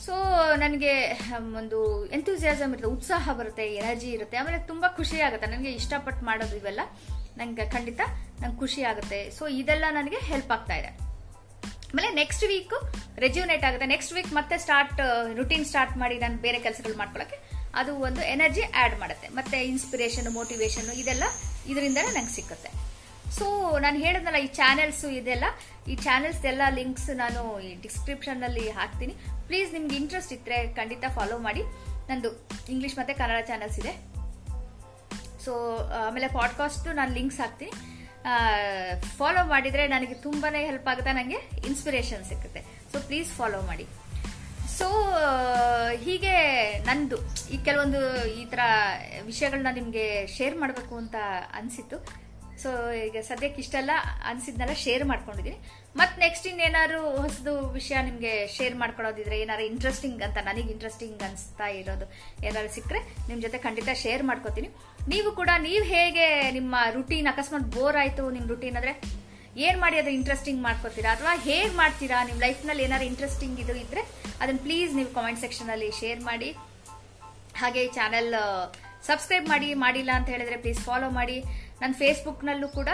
ಸೊ 0.07 0.15
ನನಗೆ 0.55 1.21
ಒಂದು 1.57 2.07
ಎಂಥೂಸಿಯಾಸಮ್ 2.07 2.73
ಇರುತ್ತೆ, 2.73 2.89
ಉತ್ಸಾಹ 2.89 3.33
ಬರುತ್ತೆ 3.33 3.75
ಎನರ್ಜಿ 3.75 4.11
ಇರುತ್ತೆ. 4.11 4.37
ಆಮೇಲೆ 4.37 4.59
ತುಂಬ 4.59 4.87
ಖುಷಿ 4.87 5.21
ಆಗುತ್ತೆ. 5.21 5.47
ನನಗೆ 5.47 5.73
ಇಷ್ಟಪಟ್ಟು 5.73 6.27
ಮಾಡೋದು 6.27 6.57
ಇವೆಲ್ಲ. 6.57 6.81
ನನಗೆ 7.37 7.71
ಖಂಡಿತ 7.71 8.01
ನಂಗೆ 8.43 8.59
ಖುಷಿ 8.59 8.83
ಆಗುತ್ತೆ. 8.83 9.31
ಸೊ 9.31 9.49
ಇದೆಲ್ಲ 9.49 9.85
ನನಗೆ 9.91 10.17
ಹೆಲ್ಪ್ 10.17 10.53
ಆಗ್ತಾ 10.53 10.75
ಇದೆ. 10.75 10.89
ಆಮೇಲೆ 11.67 12.11
ನೆಕ್ಸ್ಟ್ 12.11 12.45
ವೀಕು 12.45 12.93
ರೆಜ್ಯೂನೇಟ್ 13.19 13.65
ಆಗುತ್ತೆ. 13.65 13.87
ನೆಕ್ಸ್ಟ್ 13.87 14.13
ವೀಕ್ 14.13 14.33
ಮತ್ತೆ 14.33 14.59
ಸ್ಟಾರ್ಟ್ 14.59 15.01
ರುಟೀನ್ 15.37 15.65
ಸ್ಟಾರ್ಟ್ 15.65 15.97
ಮಾಡಿ 15.97 16.19
ನಾನು 16.19 16.37
ಬೇರೆ 16.37 16.59
ಕೆಲಸಗಳು 16.59 16.99
ಮಾಡ್ಕೊಳ್ಳೋಕೆ 16.99 17.54
ಅದು 17.81 17.93
ಒಂದು 17.97 18.23
ಎನರ್ಜಿ 18.23 18.63
ಆ್ಯಡ್ 18.63 18.99
ಮಾಡುತ್ತೆ. 18.99 19.29
ಮತ್ತೆ 19.29 19.59
ಇನ್ಸ್ಪಿರೇಷನ್ 19.65 20.29
ಮೋಟಿವೇಶನ್ 20.35 20.89
ಇದೆಲ್ಲ 21.03 21.25
ಇದರಿಂದ 21.67 21.99
ನಂಗೆ 22.17 22.33
ಸಿಕ್ಕುತ್ತೆ. 22.33 22.71
ಸೊ 23.39 23.47
ನಾನು 23.79 23.99
ಹೇಳಿದ್ನಲ್ಲ, 23.99 24.37
ಈ 24.37 24.47
ಚಾನೆಲ್ಸ್ 24.47 25.05
ಇದೆಲ್ಲ, 25.05 25.45
ಈ 25.89 25.95
ಚಾನೆಲ್ಸ್ 25.97 26.45
ಎಲ್ಲ 26.45 26.63
ಲಿಂಕ್ಸ್ 26.71 27.11
ನಾನು 27.11 27.61
ಈ 27.61 27.71
ಡಿಸ್ಕ್ರಿಪ್ಷನ್ 27.83 28.43
ಅಲ್ಲಿ 28.43 28.71
ಹಾಕ್ತೀನಿ. 28.71 29.15
ಪ್ಲೀಸ್ 29.47 29.73
ನಿಮ್ಗೆ 29.73 29.97
ಇಂಟ್ರೆಸ್ಟ್ 29.97 30.33
ಇದ್ರೆ 30.33 30.59
ಖಂಡಿತ 30.75 31.05
ಫಾಲೋ 31.15 31.39
ಮಾಡಿ. 31.39 31.63
ನಂದು 32.11 32.31
ಇಂಗ್ಲಿಷ್ 32.69 32.99
ಮತ್ತೆ 32.99 33.15
ಕನ್ನಡ 33.15 33.41
ಚಾನೆಲ್ಸ್ 33.45 33.79
ಇದೆ. 33.79 33.93
ಸೊ 35.45 35.53
ಆಮೇಲೆ 36.07 36.29
ಪಾಡ್ಕಾಸ್ಟ್ 36.29 36.87
ನಾನು 36.95 37.13
ಲಿಂಕ್ಸ್ 37.15 37.41
ಹಾಕ್ತೀನಿ. 37.41 37.73
ಫಾಲೋ 39.19 39.45
ಮಾಡಿದರೆ 39.45 39.87
ನನಗೆ 39.87 40.15
ತುಂಬಾನೇ 40.15 40.61
ಹೆಲ್ಪ್ 40.67 40.89
ಆಗುತ್ತೆ 40.89 41.13
ನನಗೆ 41.13 41.39
ಇನ್ಸ್ಪಿರೇಷನ್ 41.67 42.25
ಸಿಗುತ್ತೆ 42.25 42.61
ಸೊ 42.93 43.01
ಪ್ಲೀಸ್ 43.01 43.31
ಫಾಲೋ 43.31 43.61
ಮಾಡಿ. 43.63 43.87
ಸೊ 44.79 44.87
ಹೀಗೆ 46.05 46.35
ನಂದು 46.89 47.19
ಈ 47.55 47.57
ಕೆಲವೊಂದು 47.67 48.01
ಈ 48.41 48.45
ಥರ 48.53 48.61
ವಿಷಯಗಳನ್ನ 49.31 49.71
ನಿಮಗೆ 49.79 50.05
ಶೇರ್ 50.37 50.57
ಮಾಡಬೇಕು 50.63 50.95
ಅಂತ 51.03 51.17
ಅನಿಸಿತ್ತು. 51.59 51.99
ಸೊ 52.63 52.71
ಈಗ 53.07 53.17
ಸದ್ಯಕ್ಕೆ 53.29 53.61
ಇಷ್ಟೆಲ್ಲ 53.63 53.93
ಅನ್ಸಿದ್ನೆಲ್ಲ 54.31 54.75
ಶೇರ್ 54.83 55.05
ಮಾಡ್ಕೊಂಡಿದ್ದೀನಿ 55.11 55.59
ಮತ್ತೆ 56.01 56.17
ನೆಕ್ಸ್ಟ್ 56.25 56.47
ಇನ್ನೇನಾದ್ರು 56.51 57.01
ಹೊಸದು 57.23 57.53
ವಿಷಯ 57.79 57.97
ನಿಮಗೆ 58.09 58.33
ಶೇರ್ 58.57 58.77
ಮಾಡ್ಕೊಳ್ಳೋದಿದ್ರೆ 58.83 59.37
ಏನಾದ್ರು 59.45 59.65
ಇಂಟ್ರೆಸ್ಟಿಂಗ್ 59.73 60.23
ಅಂತ 60.27 60.39
ನನಗೆ 60.49 60.71
ಇಂಟ್ರೆಸ್ಟಿಂಗ್ 60.75 61.23
ಅನಿಸ್ತಾ 61.29 61.69
ಇರೋದು 61.81 62.07
ಏನಾದ್ರು 62.47 62.71
ಸಿಕ್ಕರೆ 62.77 63.01
ನಿಮ್ಮ 63.29 63.39
ಜೊತೆ 63.47 63.59
ಖಂಡಿತ 63.67 63.89
ಶೇರ್ 64.05 64.23
ಮಾಡ್ಕೋತೀನಿ. 64.31 64.71
ನೀವು 65.13 65.31
ಕೂಡ 65.41 65.51
ನೀವು 65.67 65.85
ಹೇಗೆ 65.95 66.27
ನಿಮ್ಮ 66.59 66.77
ರುಟೀನ್ 66.97 67.29
ಅಕಸ್ಮಾತ್ 67.33 67.69
ಬೋರ್ 67.77 67.99
ಆಯಿತು 68.03 68.25
ನಿಮ್ಮ 68.37 68.47
ರುಟೀನ್ 68.55 68.79
ಅಂದರೆ 68.81 68.95
ಏನು 69.67 69.79
ಮಾಡಿ 69.85 69.97
ಅದು 70.03 70.11
ಇಂಟ್ರೆಸ್ಟಿಂಗ್ 70.19 70.61
ಮಾಡ್ಕೋತೀರಾ? 70.69 71.11
ಅಥವಾ 71.17 71.33
ಹೇಗೆ 71.49 71.73
ಮಾಡ್ತೀರಾ? 71.83 72.21
ನಿಮ್ಮ 72.29 72.41
ಲೈಫ್ನಲ್ಲಿ 72.47 72.85
ಏನಾದ್ರು 72.89 73.07
ಇಂಟ್ರೆಸ್ಟಿಂಗ್ 73.13 73.59
ಇದು 73.65 73.75
ಇದ್ರೆ 73.85 74.03
ಅದನ್ನ 74.41 74.59
ಪ್ಲೀಸ್ 74.69 74.93
ನೀವು 75.01 75.11
ಕಾಮೆಂಟ್ 75.19 75.43
ಸೆಕ್ಷನಲ್ಲಿ 75.45 75.91
ಶೇರ್ 76.01 76.23
ಮಾಡಿ. 76.31 76.51
ಹಾಗೆ 77.61 77.83
ಚಾನೆಲ್ 77.99 78.33
ಸಬ್ಸ್ಕ್ರೈಬ್ 79.09 79.47
ಮಾಡಿ, 79.53 79.69
ಮಾಡಿಲ್ಲ 79.85 80.11
ಅಂತ 80.19 80.29
ಹೇಳಿದ್ರೆ 80.35 80.57
ಪ್ಲೀಸ್ 80.65 80.81
ಫಾಲೋ 80.89 81.09
ಮಾಡಿ. 81.17 81.37
ನನ್ನ 81.81 81.95
ಫೇಸ್ಬುಕ್ನಲ್ಲೂ 82.01 82.69
ಕೂಡ 82.77 82.91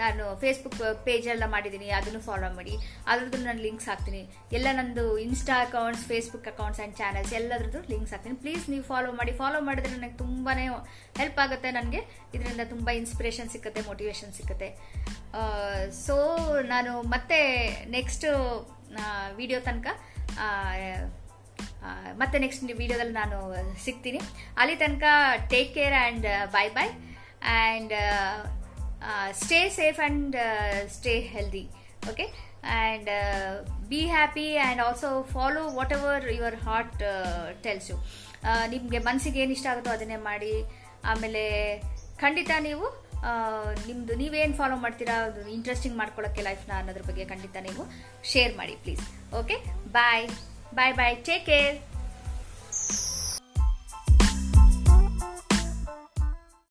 ನಾನು 0.00 0.24
ಫೇಸ್ಬುಕ್ 0.42 0.76
ಪೇಜೆಲ್ಲ 1.06 1.44
ಮಾಡಿದ್ದೀನಿ 1.52 1.88
ಅದನ್ನು 1.98 2.20
ಫಾಲೋ 2.26 2.48
ಮಾಡಿ. 2.56 2.74
ಅದ್ರದ್ದು 3.10 3.38
ನಾನು 3.46 3.60
ಲಿಂಕ್ಸ್ 3.66 3.86
ಹಾಕ್ತೀನಿ. 3.90 4.22
ಎಲ್ಲ 4.56 4.68
ನಂದು 4.78 5.04
Insta 5.24 5.56
accounts 5.66 6.04
Facebook 6.10 6.48
accounts 6.52 6.80
and 6.80 6.96
channels 7.00 7.32
ಎಲ್ಲದ್ರದ್ದು 7.40 7.80
links 7.92 8.12
ಹಾಕ್ತೀನಿ. 8.14 8.36
ಪ್ಲೀಸ್ 8.44 8.64
ನೀವು 8.72 8.84
ಫಾಲೋ 8.90 9.12
ಮಾಡಿ. 9.20 9.34
ಫಾಲೋ 9.40 9.60
ಮಾಡಿದ್ರೆ 9.68 9.92
ನನಗೆ 9.96 10.16
ತುಂಬಾ 10.24 10.54
ಹೆಲ್ಪ್ 11.20 11.40
ಆಗುತ್ತೆ 11.44 11.70
ನನಗೆ. 11.78 12.02
ಇದರಿಂದ 12.34 12.66
ತುಂಬ 12.74 12.88
ಇನ್ಸ್ಪಿರೇಷನ್ 13.00 13.50
ಸಿಕ್ಕತ್ತೆ 13.54 13.82
ಮೋಟಿವೇಶನ್ 13.90 14.34
ಸಿಗುತ್ತೆ 14.40 14.70
ಸೊ 16.04 16.16
ನಾನು 16.74 16.94
ಮತ್ತೆ 17.14 17.40
ನೆಕ್ಸ್ಟ್ 17.96 18.28
ವಿಡಿಯೋ 19.40 19.60
ತನಕ 19.70 19.88
ಮತ್ತೆ 22.20 22.36
ನೆಕ್ಸ್ಟ್ 22.44 22.64
ವಿಡಿಯೋದಲ್ಲಿ 22.80 23.14
ನಾನು 23.22 23.38
ಸಿಗ್ತೀನಿ. 23.84 24.20
ಅಲ್ಲಿ 24.60 24.76
ತನಕ 24.76 25.04
take 25.52 25.70
care 25.74 25.96
and 26.02 26.26
bye 26.56 26.66
bye 26.76 26.86
and 27.54 27.94
stay 29.42 29.58
safe 29.78 29.98
and 30.00 30.36
stay 30.96 31.14
healthy 31.34 31.64
okay 32.10 32.26
and 32.76 33.10
be 33.90 34.00
happy 34.14 34.46
and 34.56 34.82
also 34.86 35.08
follow 35.34 35.62
whatever 35.92 36.24
your 36.38 36.56
heart 36.66 37.02
tells 37.66 37.88
you 37.90 37.96
ನಿಮಗೆ 38.74 38.98
ಮನಸ್ಸಿಗೆ 38.98 39.40
ಏನು 39.44 39.52
ಇಷ್ಟ 39.58 39.66
ಆಗುತ್ತೋ 39.72 39.90
ಅದನ್ನೇ 39.90 40.18
ಮಾಡಿ. 40.30 40.52
ಆಮೇಲೆ 41.04 41.42
ಖಂಡಿತ 42.22 42.50
ನೀವು 42.60 42.86
ಆ, 43.22 43.30
ನಿಮ್ದು 43.86 44.16
ನೀವೇನು 44.16 44.54
ಫಾಲೋ 44.54 44.76
ಮಾಡ್ತೀರಾ? 44.76 45.14
ಇಂಟ್ರೆಸ್ಟಿಂಗ್ 45.50 45.96
ಮಾಡ್ಕೊಳ್ಳೋಕ್ಕೆ 45.96 46.42
ಲೈಫ್ನ 46.42 46.72
ಅನ್ನೋದ್ರ 46.76 47.02
ಬಗ್ಗೆ 47.02 47.24
ಖಂಡಿತ 47.24 47.56
ನೀವು 47.62 47.84
ಶೇರ್ 48.24 48.56
ಮಾಡಿ 48.56 48.76
please 48.76 49.34
okay 49.34 49.56
bye 49.92 50.28
bye 50.74 50.94
bye 50.94 51.16
take 51.24 51.46
care 51.46 51.76